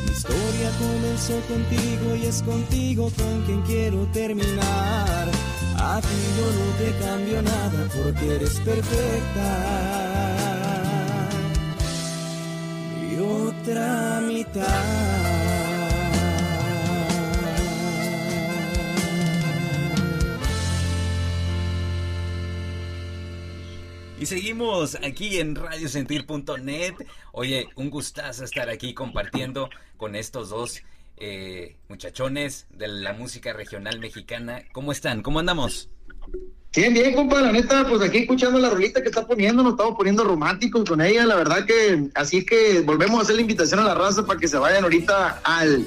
Mi 0.05 0.13
historia 0.13 0.71
comenzó 0.79 1.35
contigo 1.49 2.17
y 2.17 2.27
es 2.27 2.43
contigo 2.43 3.11
con 3.17 3.43
quien 3.43 3.63
quiero 3.63 4.07
terminar. 4.13 5.29
A 5.77 6.01
ti 6.01 6.09
yo 6.39 6.47
no 6.59 6.67
te 6.79 7.05
cambio 7.05 7.43
nada 7.43 7.89
porque 8.03 8.37
eres 8.37 8.61
perfecta. 8.61 9.49
Mi 13.01 13.19
otra 13.19 14.21
mitad. 14.21 15.10
Seguimos 24.31 24.97
aquí 25.03 25.41
en 25.41 25.57
radiosentir.net. 25.57 26.95
Oye, 27.33 27.69
un 27.75 27.91
gustazo 27.91 28.45
estar 28.45 28.71
aquí 28.71 28.95
compartiendo 28.95 29.69
con 29.97 30.15
estos 30.15 30.51
dos 30.51 30.83
eh, 31.17 31.75
muchachones 31.89 32.69
de 32.71 32.87
la 32.87 33.13
música 33.13 33.53
regional 33.53 33.99
mexicana. 33.99 34.63
¿Cómo 34.71 34.93
están? 34.93 35.23
¿Cómo 35.23 35.41
andamos? 35.41 35.91
Bien, 36.73 36.95
bien, 36.95 37.13
compa, 37.13 37.41
la 37.41 37.51
neta, 37.51 37.85
pues 37.89 38.03
aquí 38.03 38.19
escuchando 38.19 38.61
la 38.61 38.71
rolita 38.71 39.03
que 39.03 39.09
está 39.09 39.27
poniendo, 39.27 39.65
nos 39.65 39.73
estamos 39.73 39.97
poniendo 39.97 40.23
románticos 40.23 40.89
con 40.89 41.01
ella, 41.01 41.27
la 41.27 41.35
verdad 41.35 41.67
que, 41.67 42.09
así 42.15 42.47
que 42.47 42.83
volvemos 42.83 43.19
a 43.19 43.23
hacer 43.23 43.35
la 43.35 43.41
invitación 43.41 43.81
a 43.81 43.85
la 43.85 43.95
raza 43.97 44.25
para 44.25 44.39
que 44.39 44.47
se 44.47 44.57
vayan 44.59 44.85
ahorita 44.85 45.41
al 45.43 45.85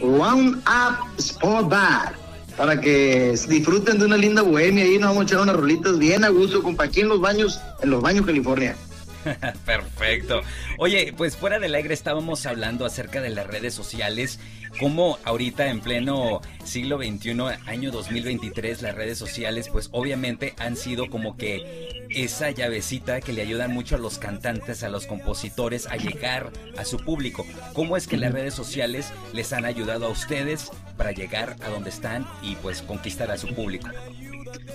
Round 0.00 0.56
Up 0.66 1.18
Sport 1.18 1.68
Bar, 1.68 2.16
para 2.56 2.80
que 2.80 3.34
disfruten 3.48 3.98
de 3.98 4.04
una 4.04 4.16
linda 4.16 4.42
bohemia 4.42 4.86
y 4.86 4.98
nos 4.98 5.10
vamos 5.10 5.22
a 5.22 5.24
echar 5.24 5.40
unas 5.40 5.56
rolitas 5.56 5.98
bien 5.98 6.24
a 6.24 6.28
gusto, 6.28 6.62
compa, 6.62 6.84
aquí 6.84 7.00
en 7.00 7.08
los 7.08 7.20
baños, 7.20 7.60
en 7.82 7.90
los 7.90 8.00
baños 8.00 8.26
California. 8.26 8.76
Perfecto. 9.66 10.42
Oye, 10.78 11.12
pues 11.16 11.36
fuera 11.36 11.58
del 11.58 11.74
aire 11.74 11.94
estábamos 11.94 12.46
hablando 12.46 12.84
acerca 12.84 13.20
de 13.20 13.30
las 13.30 13.46
redes 13.46 13.74
sociales, 13.74 14.38
cómo 14.78 15.18
ahorita 15.24 15.68
en 15.68 15.80
pleno 15.80 16.40
siglo 16.64 16.98
XXI, 16.98 17.30
año 17.66 17.90
2023, 17.90 18.82
las 18.82 18.94
redes 18.94 19.18
sociales 19.18 19.68
pues 19.70 19.88
obviamente 19.92 20.54
han 20.58 20.76
sido 20.76 21.08
como 21.08 21.36
que 21.36 22.06
esa 22.10 22.50
llavecita 22.50 23.20
que 23.20 23.32
le 23.32 23.42
ayudan 23.42 23.72
mucho 23.72 23.96
a 23.96 23.98
los 23.98 24.18
cantantes, 24.18 24.82
a 24.82 24.88
los 24.88 25.06
compositores 25.06 25.86
a 25.86 25.96
llegar 25.96 26.50
a 26.76 26.84
su 26.84 26.98
público. 26.98 27.46
¿Cómo 27.72 27.96
es 27.96 28.06
que 28.06 28.16
las 28.16 28.32
redes 28.32 28.54
sociales 28.54 29.12
les 29.32 29.52
han 29.52 29.64
ayudado 29.64 30.06
a 30.06 30.10
ustedes 30.10 30.70
para 30.96 31.12
llegar 31.12 31.56
a 31.62 31.68
donde 31.70 31.90
están 31.90 32.26
y 32.42 32.56
pues 32.56 32.82
conquistar 32.82 33.30
a 33.30 33.38
su 33.38 33.48
público? 33.54 33.88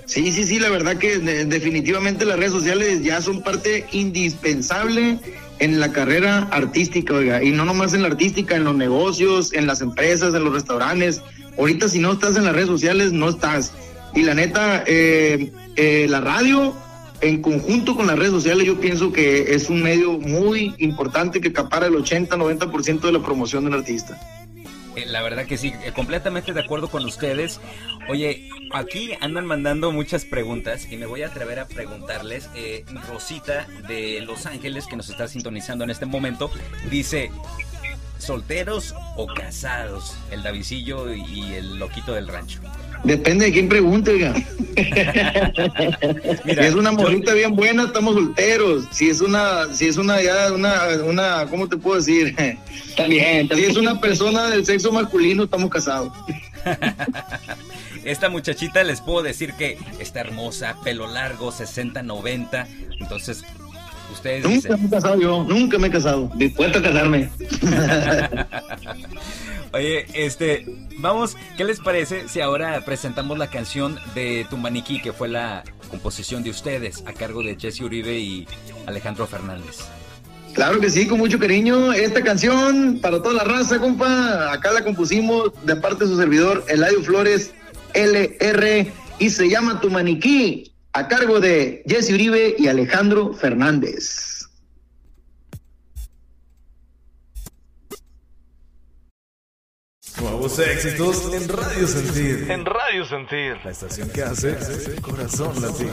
Sí, 0.05 0.31
sí, 0.31 0.43
sí, 0.43 0.59
la 0.59 0.69
verdad 0.69 0.97
que 0.97 1.19
definitivamente 1.19 2.25
las 2.25 2.37
redes 2.37 2.51
sociales 2.51 3.03
ya 3.03 3.21
son 3.21 3.43
parte 3.43 3.85
indispensable 3.91 5.19
en 5.59 5.79
la 5.79 5.91
carrera 5.91 6.47
artística, 6.51 7.13
oiga, 7.13 7.43
y 7.43 7.51
no 7.51 7.65
nomás 7.65 7.93
en 7.93 8.01
la 8.01 8.07
artística, 8.07 8.55
en 8.55 8.63
los 8.63 8.75
negocios, 8.75 9.53
en 9.53 9.67
las 9.67 9.81
empresas, 9.81 10.33
en 10.33 10.43
los 10.43 10.53
restaurantes. 10.53 11.21
Ahorita 11.57 11.89
si 11.89 11.99
no 11.99 12.13
estás 12.13 12.37
en 12.37 12.45
las 12.45 12.53
redes 12.53 12.69
sociales, 12.69 13.11
no 13.11 13.29
estás. 13.29 13.73
Y 14.15 14.23
la 14.23 14.33
neta, 14.33 14.83
eh, 14.87 15.51
eh, 15.75 16.07
la 16.09 16.21
radio 16.21 16.73
en 17.21 17.41
conjunto 17.41 17.95
con 17.95 18.07
las 18.07 18.17
redes 18.17 18.31
sociales 18.31 18.65
yo 18.65 18.79
pienso 18.79 19.11
que 19.11 19.53
es 19.53 19.69
un 19.69 19.83
medio 19.83 20.13
muy 20.13 20.73
importante 20.77 21.41
que 21.41 21.51
capara 21.51 21.87
el 21.87 21.93
80-90% 21.93 23.01
de 23.01 23.11
la 23.11 23.19
promoción 23.19 23.63
de 23.63 23.69
un 23.69 23.75
artista. 23.75 24.19
Eh, 24.99 25.05
la 25.07 25.21
verdad 25.21 25.45
que 25.45 25.57
sí, 25.57 25.73
eh, 25.83 25.91
completamente 25.93 26.53
de 26.53 26.59
acuerdo 26.59 26.89
con 26.89 27.05
ustedes. 27.05 27.59
Oye, 28.07 28.49
aquí 28.71 29.11
andan 29.21 29.45
mandando 29.45 29.91
muchas 29.91 30.25
preguntas 30.25 30.91
y 30.91 30.97
me 30.97 31.05
voy 31.05 31.23
a 31.23 31.27
atrever 31.27 31.59
a 31.59 31.67
preguntarles. 31.67 32.49
Eh, 32.55 32.83
Rosita 33.07 33.67
de 33.87 34.21
Los 34.21 34.45
Ángeles, 34.45 34.85
que 34.87 34.95
nos 34.95 35.09
está 35.09 35.27
sintonizando 35.27 35.83
en 35.83 35.89
este 35.89 36.05
momento, 36.05 36.51
dice, 36.89 37.31
¿solteros 38.17 38.93
o 39.15 39.27
casados? 39.27 40.17
El 40.31 40.43
Davisillo 40.43 41.13
y 41.13 41.53
el 41.53 41.79
loquito 41.79 42.13
del 42.13 42.27
rancho. 42.27 42.59
Depende 43.03 43.45
de 43.45 43.51
quién 43.51 43.69
pregunte, 43.69 44.11
oiga. 44.11 44.33
si 46.45 46.51
es 46.51 46.75
una 46.75 46.91
morrita 46.91 47.33
bien 47.33 47.55
buena, 47.55 47.83
estamos 47.83 48.15
solteros. 48.15 48.85
Si 48.91 49.09
es 49.09 49.21
una, 49.21 49.73
si 49.73 49.87
es 49.87 49.97
una 49.97 50.21
ya 50.21 50.51
una, 50.53 50.81
una, 51.05 51.45
¿cómo 51.49 51.67
te 51.67 51.77
puedo 51.77 51.97
decir? 51.97 52.35
También, 52.95 53.49
Si 53.53 53.63
es 53.63 53.77
una 53.77 53.99
persona 53.99 54.49
del 54.49 54.65
sexo 54.65 54.91
masculino, 54.91 55.43
estamos 55.43 55.69
casados. 55.69 56.11
Esta 58.03 58.29
muchachita 58.29 58.83
les 58.83 59.01
puedo 59.01 59.23
decir 59.23 59.53
que 59.53 59.77
está 59.99 60.21
hermosa, 60.21 60.75
pelo 60.83 61.07
largo, 61.07 61.51
60, 61.51 62.01
90. 62.01 62.67
Entonces, 62.99 63.43
ustedes 64.11 64.43
Nunca 64.43 64.77
me 64.77 64.87
he 64.87 64.89
casado 64.89 65.19
yo, 65.19 65.43
nunca 65.43 65.77
me 65.77 65.87
he 65.87 65.91
casado. 65.91 66.31
Dispuesto 66.35 66.79
a 66.79 66.81
casarme. 66.81 67.29
Oye, 69.73 70.05
este, 70.13 70.65
vamos, 70.97 71.37
¿qué 71.57 71.63
les 71.63 71.79
parece 71.79 72.27
si 72.27 72.41
ahora 72.41 72.83
presentamos 72.85 73.37
la 73.37 73.47
canción 73.47 73.99
de 74.15 74.45
Tu 74.49 74.57
Maniquí, 74.57 75.01
que 75.01 75.13
fue 75.13 75.27
la 75.27 75.63
composición 75.89 76.43
de 76.43 76.49
ustedes, 76.49 77.03
a 77.05 77.13
cargo 77.13 77.43
de 77.43 77.55
Jesse 77.55 77.81
Uribe 77.81 78.17
y 78.17 78.47
Alejandro 78.87 79.27
Fernández? 79.27 79.81
Claro 80.53 80.79
que 80.79 80.89
sí, 80.89 81.07
con 81.07 81.19
mucho 81.19 81.37
cariño. 81.37 81.93
Esta 81.93 82.23
canción 82.23 82.99
para 83.01 83.21
toda 83.21 83.35
la 83.35 83.43
raza, 83.43 83.79
compa. 83.79 84.51
Acá 84.51 84.71
la 84.71 84.83
compusimos 84.83 85.51
de 85.63 85.75
parte 85.75 86.05
de 86.05 86.09
su 86.09 86.17
servidor, 86.17 86.65
Eladio 86.67 87.03
Flores 87.03 87.53
LR, 87.93 88.91
y 89.19 89.29
se 89.29 89.49
llama 89.49 89.79
Tu 89.79 89.89
Maniquí, 89.89 90.73
a 90.93 91.07
cargo 91.07 91.39
de 91.39 91.83
Jesse 91.87 92.11
Uribe 92.11 92.55
y 92.57 92.67
Alejandro 92.67 93.33
Fernández. 93.33 94.38
Nuevos 100.39 100.59
éxitos 100.59 101.33
en 101.33 101.49
Radio 101.49 101.85
Sentir. 101.85 102.49
En 102.49 102.63
Radio 102.63 103.03
Sentir. 103.03 103.57
La 103.61 103.71
estación 103.71 104.09
que 104.09 104.23
hace 104.23 104.55
corazón 105.01 105.61
latido. 105.61 105.91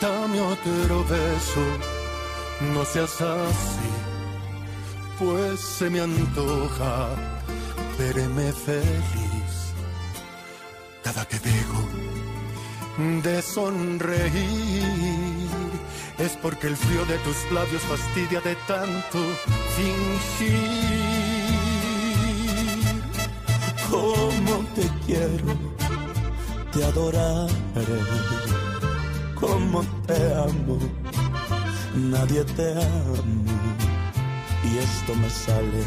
Dame 0.00 0.40
otro 0.40 1.04
beso, 1.06 1.64
no 2.72 2.84
seas 2.84 3.20
así, 3.20 3.90
pues 5.18 5.58
se 5.58 5.90
me 5.90 6.00
antoja 6.00 7.08
verme 7.98 8.52
feliz 8.52 9.74
cada 11.02 11.26
que 11.26 11.40
dejo 11.40 11.82
de 13.24 13.42
sonreír. 13.42 15.27
Es 16.18 16.36
porque 16.42 16.66
el 16.66 16.76
frío 16.76 17.04
de 17.06 17.16
tus 17.18 17.36
labios 17.52 17.82
fastidia 17.82 18.40
de 18.40 18.56
tanto 18.66 19.18
fingir. 19.76 20.98
Como 23.90 24.64
te 24.74 24.88
quiero, 25.06 25.54
te 26.72 26.84
adoraré 26.84 27.58
como 29.40 29.82
te 30.06 30.34
amo, 30.34 30.78
nadie 31.94 32.44
te 32.44 32.72
amo. 32.72 33.44
Y 34.64 34.78
esto 34.78 35.14
me 35.14 35.30
sale 35.30 35.84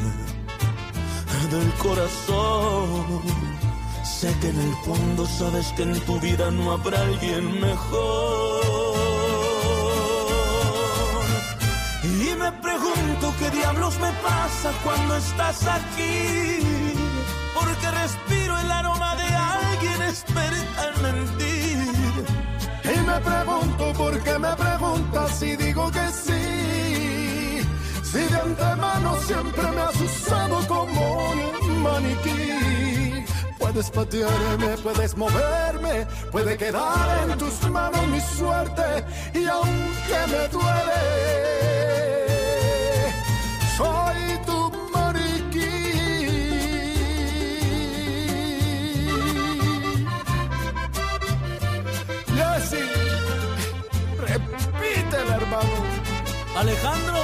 del 1.51 1.73
corazón. 1.73 3.21
Sé 4.03 4.33
que 4.39 4.49
en 4.49 4.59
el 4.59 4.75
fondo 4.85 5.25
sabes 5.25 5.67
que 5.73 5.83
en 5.83 5.99
tu 6.01 6.19
vida 6.19 6.49
no 6.51 6.71
habrá 6.71 7.01
alguien 7.01 7.59
mejor. 7.59 8.60
Qué 13.41 13.49
diablos 13.49 13.99
me 13.99 14.11
pasa 14.21 14.71
cuando 14.83 15.15
estás 15.17 15.65
aquí. 15.67 16.59
Porque 17.57 17.87
respiro 17.91 18.57
el 18.59 18.71
aroma 18.71 19.15
de 19.15 19.29
alguien 19.57 20.01
experta 20.03 20.81
en 20.87 20.95
mentir. 21.01 22.25
Y 22.93 22.97
me 23.09 23.17
pregunto 23.31 23.93
por 23.93 24.19
qué 24.23 24.37
me 24.37 24.53
preguntas 24.55 25.41
y 25.41 25.55
digo 25.55 25.91
que 25.91 26.07
sí. 26.25 27.61
Si 28.11 28.21
de 28.31 28.37
antemano 28.47 29.15
siempre 29.27 29.67
me 29.75 29.81
has 29.81 30.01
usado 30.01 30.67
como 30.67 31.31
un 31.61 31.81
maniquí. 31.81 33.25
Puedes 33.57 33.89
patearme, 33.89 34.77
puedes 34.83 35.15
moverme, 35.15 36.05
puede 36.31 36.57
quedar 36.57 37.29
en 37.29 37.37
tus 37.37 37.69
manos 37.69 38.05
mi 38.07 38.19
suerte. 38.19 38.87
Y 39.33 39.45
aunque 39.47 40.19
me 40.27 40.47
duele, 40.49 41.50
Alejandro, 56.55 57.19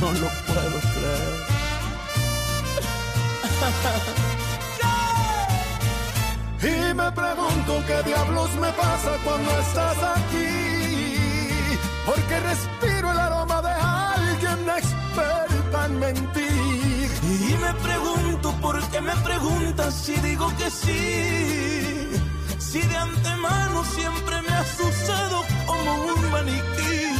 no 0.00 0.12
lo 0.12 0.28
puedo 0.46 0.80
creer. 0.94 1.52
Y 6.62 6.94
me 6.94 7.10
pregunto 7.10 7.82
qué 7.88 8.02
diablos 8.04 8.50
me 8.54 8.70
pasa 8.72 9.16
cuando 9.24 9.50
estás 9.58 9.96
aquí. 10.16 11.58
Porque 12.06 12.38
respiro 12.38 13.10
el 13.10 13.18
aroma 13.18 13.60
de 13.62 13.72
alguien 13.72 14.68
experta 14.68 15.86
en 15.86 15.98
mentir. 15.98 17.10
Y 17.24 17.56
me 17.60 17.74
pregunto 17.82 18.52
por 18.60 18.80
qué 18.90 19.00
me 19.00 19.16
preguntas 19.24 19.92
si 19.92 20.14
digo 20.20 20.52
que 20.56 20.70
sí. 20.70 22.10
Si 22.58 22.80
de 22.80 22.96
antemano 22.96 23.84
siempre 23.84 24.40
me 24.42 24.54
asustado 24.54 25.42
como 25.66 25.94
un 26.14 26.30
maniquí. 26.30 27.11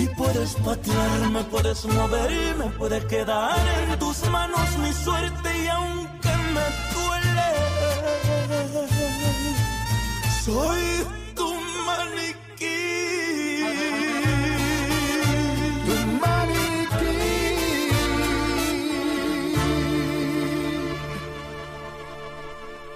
Y 0.00 0.06
puedes 0.16 0.54
patearme, 0.54 1.44
puedes 1.50 1.84
moverme, 1.84 2.64
puede 2.78 3.06
quedar 3.06 3.58
en 3.82 3.98
tus 3.98 4.26
manos 4.30 4.78
mi 4.78 4.90
suerte 4.94 5.49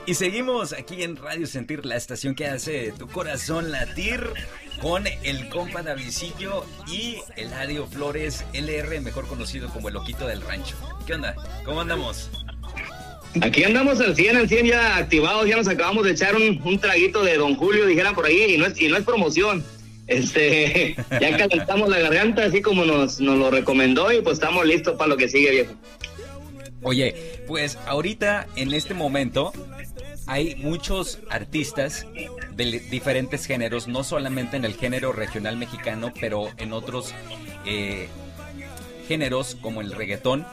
Y 0.07 0.15
seguimos 0.15 0.75
aquí 0.75 1.03
en 1.03 1.17
Radio 1.17 1.47
Sentir, 1.47 1.87
la 1.87 1.97
estación 1.97 2.35
que 2.35 2.47
hace 2.47 2.93
tu 2.93 3.09
corazón 3.09 3.71
latir 3.71 4.21
con 4.83 5.07
el 5.07 5.49
compa 5.49 5.83
Davidillo 5.83 6.67
y 6.87 7.17
Eladio 7.37 7.87
Flores 7.87 8.45
LR, 8.53 9.01
mejor 9.01 9.27
conocido 9.27 9.71
como 9.71 9.89
el 9.89 9.95
loquito 9.95 10.27
del 10.27 10.43
rancho. 10.43 10.77
¿Qué 11.07 11.15
onda? 11.15 11.35
¿Cómo 11.65 11.81
andamos? 11.81 12.31
Aquí 13.41 13.65
andamos 13.65 13.99
al 14.01 14.15
100, 14.15 14.37
al 14.37 14.49
100 14.49 14.67
ya 14.67 14.97
activados, 14.99 15.49
ya 15.49 15.57
nos 15.57 15.69
acabamos 15.69 16.05
de 16.05 16.11
echar 16.11 16.37
un, 16.37 16.61
un 16.63 16.79
traguito 16.79 17.25
de 17.25 17.39
Don 17.39 17.57
Julio, 17.57 17.87
dijeran 17.87 18.15
por 18.15 18.27
ahí, 18.27 18.55
y 18.55 18.59
no 18.59 18.67
es, 18.67 18.79
y 18.79 18.89
no 18.89 18.99
es 18.99 19.05
promoción. 19.05 19.65
Este, 20.07 20.97
ya 21.21 21.37
calentamos 21.39 21.89
la 21.89 21.99
garganta 21.99 22.45
así 22.45 22.61
como 22.61 22.85
nos, 22.85 23.21
nos 23.21 23.39
lo 23.39 23.51
recomendó 23.51 24.13
y 24.13 24.21
pues 24.21 24.35
estamos 24.35 24.67
listos 24.67 24.97
para 24.99 25.09
lo 25.09 25.17
que 25.17 25.31
sigue, 25.31 25.51
viejo. 25.51 25.73
Oye, 26.83 27.41
pues 27.47 27.79
ahorita 27.87 28.47
en 28.57 28.75
este 28.75 28.93
momento 28.93 29.53
hay 30.27 30.57
muchos 30.57 31.19
artistas 31.31 32.07
de 32.55 32.81
diferentes 32.91 33.47
géneros, 33.47 33.89
no 33.89 34.05
solamente 34.05 34.57
en 34.57 34.65
el 34.65 34.75
género 34.75 35.13
regional 35.13 35.57
mexicano, 35.57 36.13
pero 36.19 36.49
en 36.57 36.73
otros 36.73 37.13
eh, 37.67 38.09
géneros 39.07 39.57
como 39.61 39.81
el 39.81 39.93
reggaetón. 39.93 40.47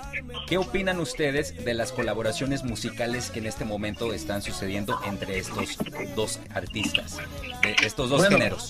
¿Qué 0.48 0.58
opinan 0.58 1.00
ustedes 1.00 1.64
de 1.64 1.74
las 1.74 1.92
colaboraciones 1.92 2.64
musicales 2.64 3.30
que 3.30 3.40
en 3.40 3.46
este 3.46 3.66
momento 3.66 4.14
están 4.14 4.42
sucediendo 4.42 5.00
entre 5.06 5.38
estos 5.40 5.78
dos 6.16 6.40
artistas, 6.54 7.18
de 7.62 7.76
estos 7.86 8.10
dos 8.10 8.20
Bueno, 8.20 8.38
géneros? 8.38 8.68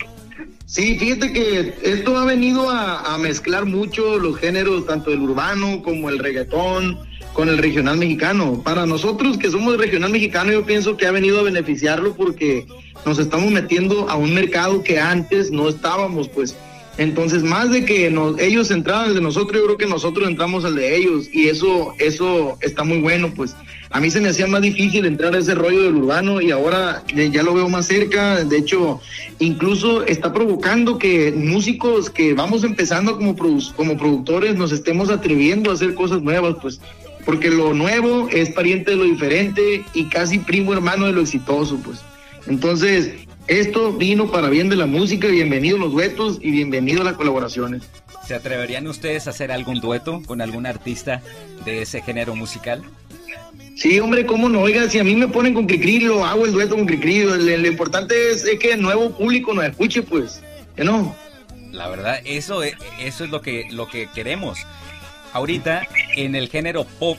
Sí, 0.65 0.97
fíjate 0.97 1.33
que 1.33 1.75
esto 1.83 2.17
ha 2.17 2.25
venido 2.25 2.69
a, 2.69 3.13
a 3.13 3.17
mezclar 3.17 3.65
mucho 3.65 4.17
los 4.17 4.37
géneros, 4.37 4.85
tanto 4.85 5.11
el 5.11 5.19
urbano 5.19 5.81
como 5.83 6.09
el 6.09 6.19
reggaetón, 6.19 6.99
con 7.33 7.49
el 7.49 7.57
regional 7.57 7.97
mexicano. 7.97 8.61
Para 8.63 8.85
nosotros 8.85 9.37
que 9.37 9.49
somos 9.49 9.77
regional 9.77 10.11
mexicano, 10.11 10.51
yo 10.51 10.65
pienso 10.65 10.97
que 10.97 11.05
ha 11.07 11.11
venido 11.11 11.39
a 11.39 11.43
beneficiarlo 11.43 12.13
porque 12.15 12.65
nos 13.05 13.19
estamos 13.19 13.51
metiendo 13.51 14.09
a 14.09 14.15
un 14.15 14.33
mercado 14.33 14.83
que 14.83 14.99
antes 14.99 15.51
no 15.51 15.69
estábamos, 15.69 16.27
pues. 16.27 16.55
Entonces, 16.97 17.41
más 17.41 17.71
de 17.71 17.85
que 17.85 18.11
nos- 18.11 18.37
ellos 18.37 18.69
entraban 18.69 19.07
al 19.09 19.15
de 19.15 19.21
nosotros, 19.21 19.57
yo 19.61 19.65
creo 19.65 19.77
que 19.77 19.87
nosotros 19.87 20.27
entramos 20.27 20.65
al 20.65 20.75
de 20.75 20.97
ellos 20.97 21.29
y 21.31 21.47
eso, 21.47 21.93
eso 21.99 22.57
está 22.61 22.83
muy 22.83 22.99
bueno, 22.99 23.31
pues. 23.33 23.55
A 23.93 23.99
mí 23.99 24.09
se 24.09 24.21
me 24.21 24.29
hacía 24.29 24.45
más 24.47 24.61
difícil 24.61 25.05
entrar 25.05 25.33
a 25.35 25.39
ese 25.39 25.55
rollo 25.55 25.83
del 25.83 25.95
urbano 25.95 26.41
y 26.41 26.51
ahora 26.51 27.03
ya 27.31 27.43
lo 27.43 27.53
veo 27.53 27.67
más 27.69 27.87
cerca. 27.87 28.43
De 28.43 28.57
hecho, 28.57 29.01
incluso 29.39 30.05
está 30.05 30.31
provocando 30.33 30.97
que 30.97 31.31
músicos 31.31 32.09
que 32.09 32.33
vamos 32.33 32.63
empezando 32.63 33.15
como, 33.17 33.35
produ- 33.35 33.73
como 33.75 33.97
productores 33.97 34.55
nos 34.55 34.71
estemos 34.71 35.09
atreviendo 35.09 35.71
a 35.71 35.73
hacer 35.73 35.93
cosas 35.93 36.21
nuevas, 36.21 36.55
pues. 36.61 36.79
Porque 37.25 37.49
lo 37.49 37.73
nuevo 37.73 38.27
es 38.29 38.49
pariente 38.49 38.91
de 38.91 38.97
lo 38.97 39.03
diferente 39.03 39.83
y 39.93 40.05
casi 40.09 40.39
primo 40.39 40.73
hermano 40.73 41.05
de 41.05 41.13
lo 41.13 41.21
exitoso, 41.21 41.77
pues. 41.83 41.99
Entonces, 42.47 43.11
esto 43.47 43.93
vino 43.93 44.31
para 44.31 44.49
bien 44.49 44.69
de 44.69 44.75
la 44.75 44.85
música. 44.87 45.27
Bienvenidos 45.27 45.79
los 45.79 45.91
duetos 45.91 46.39
y 46.41 46.51
bienvenido 46.51 47.01
a 47.01 47.05
las 47.05 47.13
colaboraciones. 47.13 47.83
¿Se 48.27 48.33
atreverían 48.35 48.87
ustedes 48.87 49.27
a 49.27 49.31
hacer 49.31 49.51
algún 49.51 49.79
dueto 49.81 50.21
con 50.25 50.41
algún 50.41 50.65
artista 50.65 51.21
de 51.65 51.81
ese 51.83 52.01
género 52.01 52.35
musical? 52.35 52.81
Sí, 53.75 53.99
hombre, 53.99 54.25
cómo 54.25 54.47
no, 54.49 54.61
oiga, 54.61 54.89
si 54.89 54.99
a 54.99 55.03
mí 55.03 55.15
me 55.15 55.27
ponen 55.27 55.53
con 55.53 55.65
Cricri, 55.65 55.99
lo 56.01 56.25
hago 56.25 56.45
el 56.45 56.51
dueto 56.51 56.75
con 56.75 56.85
Cricri. 56.85 57.23
Lo, 57.23 57.35
lo 57.35 57.67
importante 57.67 58.31
es, 58.31 58.43
es 58.45 58.59
que 58.59 58.73
el 58.73 58.81
nuevo 58.81 59.11
público 59.11 59.53
nos 59.53 59.65
escuche, 59.65 60.01
pues. 60.01 60.41
¿Que 60.75 60.83
no? 60.83 61.15
La 61.71 61.87
verdad, 61.87 62.19
eso, 62.25 62.63
e- 62.63 62.75
eso 62.99 63.23
es 63.23 63.29
lo 63.31 63.41
que, 63.41 63.67
lo 63.71 63.87
que 63.87 64.07
queremos. 64.13 64.59
Ahorita, 65.33 65.87
en 66.15 66.35
el 66.35 66.49
género 66.49 66.85
pop, 66.85 67.17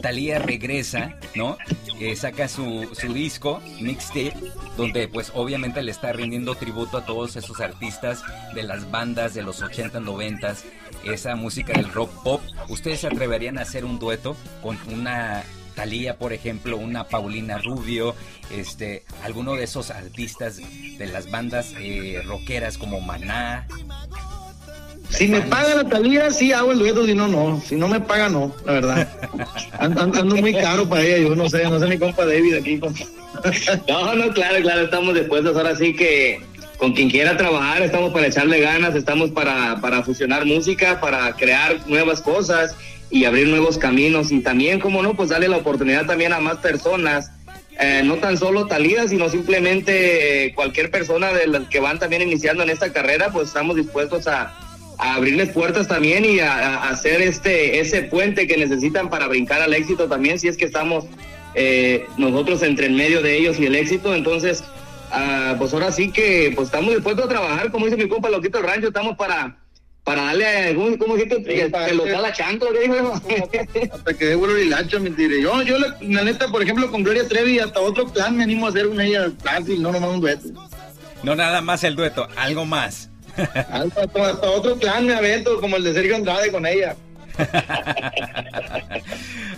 Thalía 0.00 0.38
regresa, 0.38 1.16
¿no? 1.34 1.56
Eh, 2.00 2.16
saca 2.16 2.48
su, 2.48 2.90
su 2.92 3.12
disco, 3.12 3.62
Mixtape, 3.80 4.34
donde 4.76 5.08
pues 5.08 5.30
obviamente 5.34 5.82
le 5.82 5.92
está 5.92 6.12
rindiendo 6.12 6.56
tributo 6.56 6.98
a 6.98 7.04
todos 7.06 7.36
esos 7.36 7.60
artistas 7.60 8.22
de 8.54 8.64
las 8.64 8.90
bandas 8.90 9.34
de 9.34 9.42
los 9.42 9.62
80, 9.62 10.00
90, 10.00 10.56
esa 11.04 11.36
música 11.36 11.72
del 11.72 11.92
rock 11.92 12.10
pop. 12.22 12.42
¿Ustedes 12.68 13.00
se 13.00 13.06
atreverían 13.06 13.58
a 13.58 13.62
hacer 13.62 13.84
un 13.84 13.98
dueto 13.98 14.36
con 14.62 14.78
una 14.92 15.44
Thalía, 15.74 16.18
por 16.18 16.32
ejemplo, 16.32 16.76
una 16.76 17.04
Paulina 17.04 17.58
Rubio, 17.58 18.14
este, 18.50 19.04
alguno 19.22 19.54
de 19.54 19.64
esos 19.64 19.90
artistas 19.90 20.56
de 20.56 21.06
las 21.06 21.30
bandas 21.30 21.74
eh, 21.78 22.22
rockeras 22.24 22.78
como 22.78 23.00
Maná? 23.00 23.66
Si 25.16 25.28
me 25.28 25.40
paga 25.42 25.74
la 25.76 25.88
Talía, 25.88 26.30
sí 26.30 26.52
hago 26.52 26.72
el 26.72 26.78
dueto, 26.78 27.06
si 27.06 27.14
no, 27.14 27.28
no. 27.28 27.62
Si 27.66 27.76
no 27.76 27.88
me 27.88 28.00
paga, 28.00 28.28
no, 28.28 28.54
la 28.66 28.72
verdad. 28.72 29.08
Ando, 29.78 30.02
ando- 30.02 30.20
ando 30.20 30.36
muy 30.36 30.52
caro 30.54 30.88
para 30.88 31.02
ella, 31.02 31.18
yo 31.18 31.36
no 31.36 31.48
sé, 31.48 31.62
no 31.64 31.78
sé 31.78 31.86
mi 31.86 31.98
compa 31.98 32.24
David 32.26 32.54
aquí. 32.56 32.80
No, 33.88 34.14
no, 34.14 34.32
claro, 34.32 34.60
claro, 34.62 34.82
estamos 34.82 35.14
dispuestos 35.14 35.56
ahora 35.56 35.76
sí 35.76 35.94
que 35.94 36.40
con 36.78 36.92
quien 36.92 37.10
quiera 37.10 37.36
trabajar, 37.36 37.82
estamos 37.82 38.12
para 38.12 38.26
echarle 38.26 38.60
ganas, 38.60 38.94
estamos 38.94 39.30
para, 39.30 39.80
para 39.80 40.02
fusionar 40.02 40.44
música, 40.44 41.00
para 41.00 41.32
crear 41.34 41.78
nuevas 41.86 42.20
cosas 42.20 42.74
y 43.10 43.24
abrir 43.24 43.48
nuevos 43.48 43.78
caminos 43.78 44.32
y 44.32 44.40
también, 44.40 44.80
como 44.80 45.02
no, 45.02 45.14
pues 45.14 45.28
darle 45.30 45.48
la 45.48 45.58
oportunidad 45.58 46.06
también 46.06 46.32
a 46.32 46.40
más 46.40 46.56
personas, 46.58 47.30
eh, 47.80 48.02
no 48.04 48.16
tan 48.16 48.36
solo 48.38 48.66
Talía, 48.66 49.06
sino 49.08 49.28
simplemente 49.28 50.46
eh, 50.46 50.54
cualquier 50.54 50.90
persona 50.90 51.32
de 51.32 51.46
las 51.46 51.68
que 51.68 51.80
van 51.80 51.98
también 51.98 52.22
iniciando 52.22 52.62
en 52.64 52.70
esta 52.70 52.92
carrera, 52.92 53.30
pues 53.32 53.48
estamos 53.48 53.76
dispuestos 53.76 54.26
a, 54.26 54.56
a 54.98 55.14
abrirles 55.14 55.50
puertas 55.50 55.88
también 55.88 56.24
y 56.24 56.40
a, 56.40 56.52
a 56.52 56.90
hacer 56.90 57.20
este 57.22 57.80
ese 57.80 58.02
puente 58.02 58.46
que 58.46 58.56
necesitan 58.56 59.10
para 59.10 59.26
brincar 59.28 59.60
al 59.62 59.74
éxito 59.74 60.08
también, 60.08 60.38
si 60.38 60.48
es 60.48 60.56
que 60.56 60.64
estamos 60.64 61.04
eh, 61.54 62.06
nosotros 62.16 62.62
entre 62.62 62.86
el 62.86 62.92
medio 62.92 63.22
de 63.22 63.36
ellos 63.36 63.58
y 63.58 63.66
el 63.66 63.74
éxito, 63.74 64.14
entonces 64.14 64.64
ah, 65.10 65.54
pues 65.58 65.72
ahora 65.72 65.92
sí 65.92 66.10
que 66.10 66.52
pues 66.54 66.68
estamos 66.68 66.94
dispuestos 66.94 67.26
a 67.26 67.28
trabajar, 67.28 67.70
como 67.70 67.86
dice 67.86 67.96
mi 67.96 68.08
compa 68.08 68.30
Loquito 68.30 68.58
del 68.58 68.66
Rancho, 68.66 68.88
estamos 68.88 69.16
para 69.16 69.58
para 70.04 70.22
darle, 70.24 70.74
¿cómo, 70.74 70.98
cómo 70.98 71.16
dijiste? 71.16 71.36
Sí, 71.36 71.70
da 71.70 72.20
la 72.20 72.32
chancla, 72.32 72.68
¿qué 72.72 72.80
dijo? 72.80 73.14
Hasta 73.94 74.14
que 74.14 74.26
dé 74.26 74.34
vuelo 74.34 74.58
y 74.60 74.68
lacho, 74.68 75.00
mentira. 75.00 75.34
Yo, 75.40 75.62
yo 75.62 75.78
la, 75.78 75.96
la 76.02 76.24
neta, 76.24 76.48
por 76.48 76.62
ejemplo, 76.62 76.90
con 76.90 77.02
Gloria 77.02 77.26
Trevi, 77.26 77.58
hasta 77.58 77.80
otro 77.80 78.06
plan 78.08 78.36
me 78.36 78.42
animo 78.42 78.66
a 78.66 78.68
hacer 78.68 78.86
con 78.86 79.00
ella 79.00 79.30
fácil, 79.42 79.80
no 79.80 79.92
nomás 79.92 80.10
un 80.10 80.20
dueto. 80.20 80.48
No 81.22 81.34
nada 81.34 81.62
más 81.62 81.84
el 81.84 81.96
dueto, 81.96 82.28
algo 82.36 82.66
más. 82.66 83.08
Hasta, 83.36 84.02
hasta- 84.02 84.30
hasta 84.30 84.50
otro 84.50 84.76
plan 84.78 85.06
me 85.06 85.14
avento, 85.14 85.60
como 85.60 85.76
el 85.76 85.84
de 85.84 85.92
Sergio 85.92 86.16
Andrade 86.16 86.50
con 86.52 86.66
ella. 86.66 86.96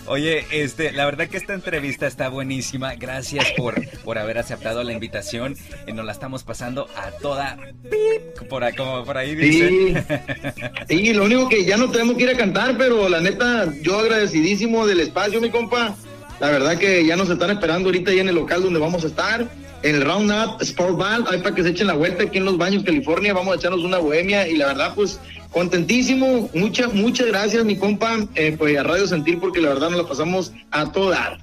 Oye, 0.07 0.45
este, 0.51 0.91
la 0.93 1.05
verdad 1.05 1.27
que 1.27 1.37
esta 1.37 1.53
entrevista 1.53 2.07
está 2.07 2.29
buenísima. 2.29 2.95
Gracias 2.95 3.45
por, 3.57 3.75
por 4.03 4.17
haber 4.17 4.37
aceptado 4.37 4.83
la 4.83 4.93
invitación. 4.93 5.55
Y 5.85 5.91
nos 5.93 6.05
la 6.05 6.11
estamos 6.13 6.43
pasando 6.43 6.87
a 6.95 7.11
toda 7.21 7.57
pip, 7.83 8.47
por 8.49 8.63
ahí, 8.63 8.73
como 8.75 9.03
por 9.03 9.17
ahí 9.17 9.31
Sí, 9.31 9.35
dicen. 9.35 10.05
sí, 10.87 11.13
lo 11.13 11.25
único 11.25 11.49
que 11.49 11.65
ya 11.65 11.77
no 11.77 11.91
tenemos 11.91 12.15
que 12.17 12.23
ir 12.23 12.29
a 12.29 12.37
cantar, 12.37 12.77
pero 12.77 13.09
la 13.09 13.19
neta, 13.19 13.71
yo 13.81 13.99
agradecidísimo 13.99 14.87
del 14.87 15.01
espacio, 15.01 15.41
mi 15.41 15.49
compa. 15.49 15.95
La 16.39 16.49
verdad 16.51 16.77
que 16.77 17.05
ya 17.05 17.15
nos 17.15 17.29
están 17.29 17.49
esperando 17.51 17.89
ahorita 17.89 18.11
ahí 18.11 18.19
en 18.19 18.29
el 18.29 18.35
local 18.35 18.61
donde 18.63 18.79
vamos 18.79 19.03
a 19.03 19.07
estar. 19.07 19.45
En 19.83 19.95
el 19.95 20.01
Roundup 20.03 20.61
Sport 20.61 20.97
Ball, 20.97 21.25
ahí 21.29 21.39
para 21.39 21.53
que 21.55 21.63
se 21.63 21.69
echen 21.69 21.87
la 21.87 21.93
vuelta 21.93 22.23
aquí 22.23 22.37
en 22.37 22.45
Los 22.45 22.57
Baños, 22.57 22.83
California. 22.83 23.33
Vamos 23.33 23.53
a 23.53 23.57
echarnos 23.57 23.81
una 23.81 23.99
bohemia 23.99 24.47
y 24.47 24.57
la 24.57 24.67
verdad, 24.67 24.93
pues 24.95 25.19
contentísimo. 25.51 26.49
Muchas, 26.53 26.93
muchas 26.93 27.27
gracias, 27.27 27.63
mi 27.63 27.77
compa, 27.77 28.17
eh, 28.35 28.55
pues 28.57 28.77
a 28.77 28.83
Radio 28.83 29.07
Sentir, 29.07 29.39
porque 29.39 29.61
la 29.61 29.69
verdad 29.69 29.89
nos 29.89 30.01
la 30.01 30.07
pasamos 30.07 30.51
a 30.71 30.91
todo 30.91 31.11
dar. 31.11 31.39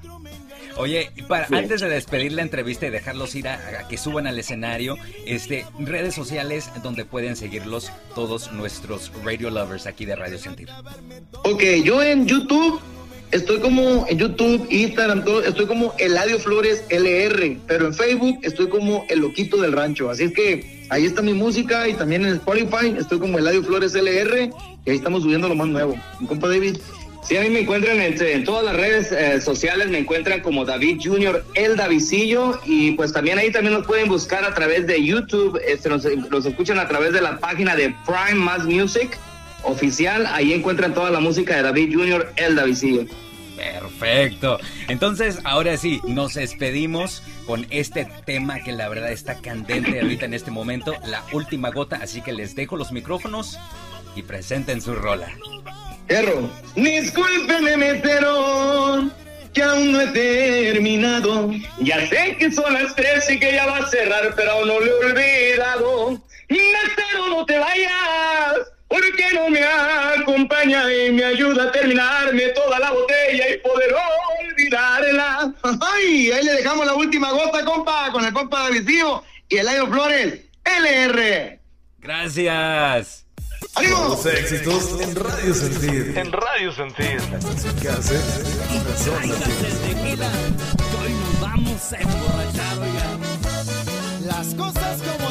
Oye, 0.77 1.09
para, 1.29 1.47
antes 1.57 1.79
de 1.79 1.87
despedir 1.87 2.33
la 2.33 2.41
entrevista 2.41 2.85
y 2.85 2.89
dejarlos 2.89 3.33
ir 3.35 3.47
a, 3.47 3.87
que 3.87 3.97
suban 3.97 4.27
al 4.27 4.37
escenario, 4.37 4.97
este, 5.25 5.65
redes 5.79 6.13
sociales 6.13 6.69
donde 6.83 7.05
pueden 7.05 7.37
seguirlos 7.37 7.91
todos 8.13 8.51
nuestros 8.51 9.11
radio 9.23 9.49
lovers 9.49 9.87
aquí 9.87 10.05
de 10.05 10.17
Radio 10.17 10.37
Sentir. 10.37 10.69
Ok, 11.43 11.63
yo 11.83 12.03
en 12.03 12.27
YouTube 12.27 12.81
estoy 13.31 13.59
como 13.59 14.05
en 14.07 14.17
YouTube, 14.17 14.67
Instagram, 14.69 15.23
todo, 15.23 15.43
estoy 15.43 15.65
como 15.65 15.93
Eladio 15.97 16.39
Flores 16.39 16.83
LR, 16.89 17.57
pero 17.67 17.87
en 17.87 17.93
Facebook 17.93 18.39
estoy 18.43 18.67
como 18.69 19.05
El 19.09 19.19
Loquito 19.19 19.57
del 19.57 19.73
Rancho. 19.73 20.09
Así 20.09 20.23
es 20.23 20.33
que 20.33 20.85
ahí 20.89 21.05
está 21.05 21.21
mi 21.21 21.33
música 21.33 21.87
y 21.87 21.93
también 21.93 22.25
en 22.25 22.33
Spotify 22.33 22.95
estoy 22.97 23.19
como 23.19 23.37
Eladio 23.39 23.63
Flores 23.63 23.93
LR 23.93 24.51
y 24.85 24.89
ahí 24.89 24.95
estamos 24.95 25.23
subiendo 25.23 25.47
lo 25.47 25.55
más 25.55 25.67
nuevo. 25.67 25.95
Mi 26.19 26.27
compa 26.27 26.47
David. 26.47 26.77
Sí, 27.27 27.35
a 27.37 27.41
mí 27.41 27.49
me 27.49 27.61
encuentran 27.61 27.99
en, 27.99 28.43
todas 28.43 28.63
las 28.63 28.75
redes 28.75 29.11
eh, 29.11 29.41
sociales, 29.41 29.89
me 29.89 29.97
encuentran 29.97 30.41
como 30.41 30.63
David 30.63 30.99
Junior, 31.03 31.43
el 31.55 31.75
Davisillo, 31.75 32.59
y 32.65 32.91
pues 32.91 33.13
también 33.13 33.39
ahí 33.39 33.51
también 33.51 33.73
nos 33.73 33.87
pueden 33.87 34.07
buscar 34.07 34.45
a 34.45 34.53
través 34.53 34.85
de 34.85 35.03
YouTube, 35.03 35.59
este, 35.67 35.89
nos, 35.89 36.05
escuchan 36.05 36.77
a 36.77 36.87
través 36.87 37.13
de 37.13 37.21
la 37.21 37.39
página 37.39 37.75
de 37.75 37.95
Prime 38.05 38.39
Mass 38.39 38.65
Music 38.65 39.17
oficial, 39.65 40.25
ahí 40.27 40.53
encuentran 40.53 40.93
toda 40.93 41.09
la 41.09 41.19
música 41.19 41.55
de 41.55 41.63
David 41.63 41.95
Junior, 41.95 42.31
el 42.35 42.55
Davisillo. 42.55 43.05
Perfecto. 43.55 44.59
Entonces, 44.87 45.39
ahora 45.43 45.77
sí, 45.77 46.01
nos 46.05 46.33
despedimos 46.33 47.23
con 47.45 47.65
este 47.69 48.07
tema 48.25 48.59
que 48.59 48.71
la 48.71 48.89
verdad 48.89 49.11
está 49.11 49.35
candente 49.35 49.99
ahorita 50.01 50.25
en 50.25 50.33
este 50.33 50.51
momento, 50.51 50.93
la 51.05 51.23
última 51.31 51.69
gota, 51.69 51.97
así 52.01 52.21
que 52.21 52.33
les 52.33 52.55
dejo 52.55 52.75
los 52.75 52.91
micrófonos 52.91 53.57
y 54.15 54.23
presenten 54.23 54.81
su 54.81 54.93
rola. 54.95 55.29
Erro. 56.07 56.49
Discúlpeme, 56.75 57.77
metero, 57.77 59.09
que 59.53 59.63
aún 59.63 59.91
no 59.91 60.01
he 60.01 60.07
terminado. 60.07 61.51
Ya 61.79 62.05
sé 62.07 62.35
que 62.37 62.51
son 62.51 62.73
las 62.73 62.95
tres 62.95 63.29
y 63.29 63.39
que 63.39 63.53
ya 63.53 63.65
va 63.65 63.77
a 63.77 63.89
cerrar, 63.89 64.33
pero 64.35 64.51
aún 64.51 64.67
no 64.67 64.79
le 64.79 64.91
he 64.91 64.93
olvidado. 64.93 66.21
Metero, 66.49 67.29
no 67.29 67.45
te 67.45 67.57
vayas, 67.57 68.71
porque 68.87 69.25
no 69.33 69.49
me 69.49 69.63
acompaña 69.63 70.91
y 70.93 71.11
me 71.11 71.23
ayuda 71.23 71.63
a 71.65 71.71
terminarme 71.71 72.49
toda 72.49 72.79
la 72.79 72.91
botella 72.91 73.49
y 73.49 73.57
poder 73.57 73.95
olvidarla. 74.41 75.53
Ay, 75.81 76.31
ahí 76.31 76.43
le 76.43 76.53
dejamos 76.53 76.85
la 76.85 76.93
última 76.93 77.31
gota, 77.31 77.63
compa, 77.65 78.11
con 78.11 78.25
el 78.25 78.33
compa 78.33 78.69
de 78.69 78.83
y 79.49 79.57
el 79.57 79.67
Ayo 79.67 79.87
Flores, 79.87 80.41
LR. 80.63 81.59
Gracias. 81.99 83.25
Los 83.81 84.25
éxitos 84.25 85.01
en 85.01 85.15
Radio 85.15 85.53
Sentir. 85.53 86.17
En 86.17 86.31
Radio 86.31 86.71
Sentir. 86.71 87.17
Que 87.81 87.89
hace 87.89 88.15
hoy 91.01 91.13
nos 91.13 91.41
vamos 91.41 91.93
a 91.93 91.97
emborrachar, 91.97 92.77
Las 94.25 94.53
cosas 94.55 95.01
como 95.01 95.24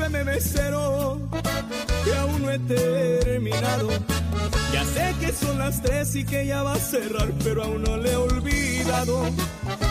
Discúlpeme, 0.00 0.24
mesero, 0.24 1.18
que 2.04 2.14
aún 2.14 2.42
no 2.42 2.50
he 2.50 2.58
terminado 2.60 3.88
ya 4.72 4.84
sé 4.84 5.14
que 5.20 5.30
son 5.30 5.58
las 5.58 5.82
tres 5.82 6.14
y 6.14 6.24
que 6.24 6.46
ya 6.46 6.62
va 6.62 6.72
a 6.72 6.78
cerrar, 6.78 7.30
pero 7.44 7.64
aún 7.64 7.82
no 7.82 7.98
le 7.98 8.12
he 8.12 8.16
olvidado. 8.16 9.24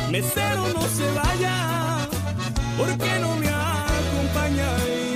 Mesero, 0.10 0.68
no 0.74 0.82
se 0.82 1.06
vaya, 1.14 2.08
porque 2.76 3.20
no 3.20 3.36
me 3.36 3.50
acompaña 3.50 4.68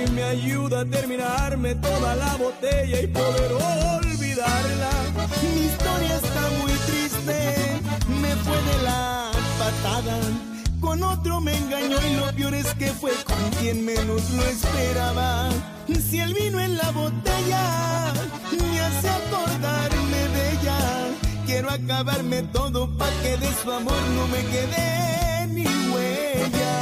y 0.06 0.10
me 0.12 0.22
ayuda 0.22 0.82
a 0.82 0.84
terminarme 0.84 1.74
toda 1.74 2.14
la 2.14 2.36
botella 2.36 3.00
y 3.00 3.06
poder 3.08 3.52
olvidarla. 3.52 4.90
Mi 5.42 5.64
historia 5.64 6.16
está 6.16 6.42
muy 6.60 6.72
triste, 6.86 7.80
me 8.20 8.36
fue 8.36 8.56
de 8.56 8.82
la 8.84 9.32
patada. 9.58 10.53
Con 10.84 11.02
otro 11.02 11.40
me 11.40 11.56
engañó 11.56 11.96
y 12.06 12.14
lo 12.16 12.30
peor 12.36 12.54
es 12.54 12.72
que 12.74 12.88
fue 12.92 13.12
con 13.24 13.50
quien 13.58 13.84
menos 13.84 14.30
lo 14.30 14.44
esperaba. 14.44 15.48
Si 16.10 16.20
el 16.20 16.34
vino 16.34 16.60
en 16.60 16.76
la 16.76 16.90
botella 16.90 18.12
me 18.52 18.80
hace 18.80 19.08
acordarme 19.08 20.28
de 20.34 20.52
ella, 20.52 20.78
quiero 21.46 21.70
acabarme 21.70 22.42
todo 22.52 22.94
pa' 22.98 23.10
que 23.22 23.38
de 23.38 23.48
su 23.62 23.72
amor 23.72 23.96
no 24.14 24.28
me 24.28 24.44
quede 24.52 25.46
ni 25.48 25.64
huella. 25.90 26.76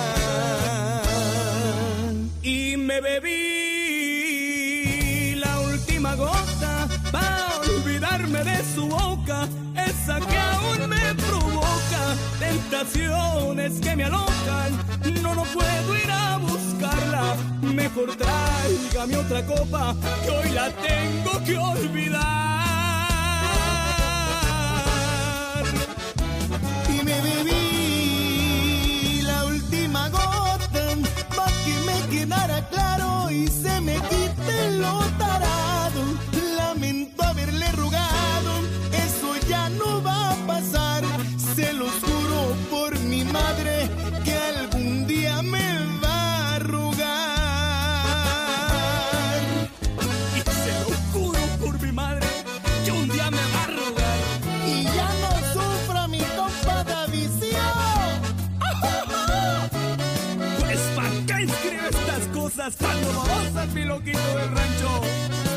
Y 2.43 2.77
me 2.77 3.01
bebí 3.01 3.41
la 5.37 5.61
última 5.61 6.17
gota 6.17 6.89
para 7.13 7.61
olvidarme 7.61 8.43
de 8.45 8.65
su 8.75 8.89
boca, 8.89 9.49
que 12.85 13.97
me 13.97 14.05
alocan. 14.05 14.73
No, 15.23 15.35
no 15.35 15.45
puedo 15.45 15.97
ir 15.97 16.11
a 16.11 16.37
buscarla. 16.39 17.37
Mejor 17.63 18.15
tráigame 18.17 19.17
otra 19.17 19.47
copa 19.47 19.95
que 20.25 20.31
hoy 20.31 20.51
la 20.51 20.71
tengo 20.71 21.43
que 21.45 21.57
olvidar. 21.57 22.23
Y 26.89 27.05
me 27.05 27.21
bebí 27.21 29.23
la 29.23 29.45
última 29.45 30.09
gota 30.09 30.97
para 31.37 31.53
que 31.65 31.75
me 31.87 32.01
quedara 32.11 32.69
claro 32.69 33.31
y 33.31 33.47
se 33.47 33.81
me 33.81 33.95
quite 33.95 34.73
lo 34.79 35.05
tarado. 35.19 36.03
Lamento 36.57 37.23
haberle 37.23 37.71
rogado, 37.73 38.61
eso 38.93 39.37
ya 39.49 39.69
no 39.69 40.03
va 40.03 40.33
a 40.33 40.35
pasar. 40.47 40.92
Cuando 62.79 63.13
vamos 63.13 63.57
al 63.57 63.69
piloquito 63.69 64.37
del 64.37 64.51
rancho. 64.55 65.52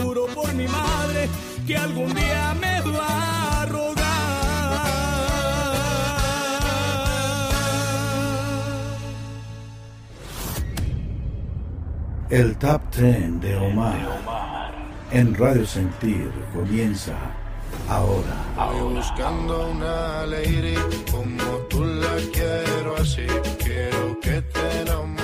Juro 0.00 0.26
por 0.26 0.52
mi 0.54 0.66
madre 0.66 1.28
que 1.66 1.76
algún 1.76 2.14
día 2.14 2.54
me 2.60 2.80
va 2.90 3.62
a 3.62 3.66
rogar. 3.66 4.00
El 12.30 12.56
Top 12.58 12.82
Ten 12.90 13.40
de 13.40 13.56
Omar 13.56 14.30
en 15.10 15.34
Radio 15.34 15.66
Sentir 15.66 16.30
comienza 16.54 17.16
ahora. 17.88 18.36
Voy 18.56 18.94
buscando 18.94 19.70
una 19.70 20.26
lady 20.26 20.76
como 21.10 21.44
tú 21.68 21.84
la 21.84 22.14
quiero 22.32 22.96
así. 22.96 23.26
Quiero 23.58 24.20
que 24.20 24.40
te 24.42 24.80
enamores 24.82 25.19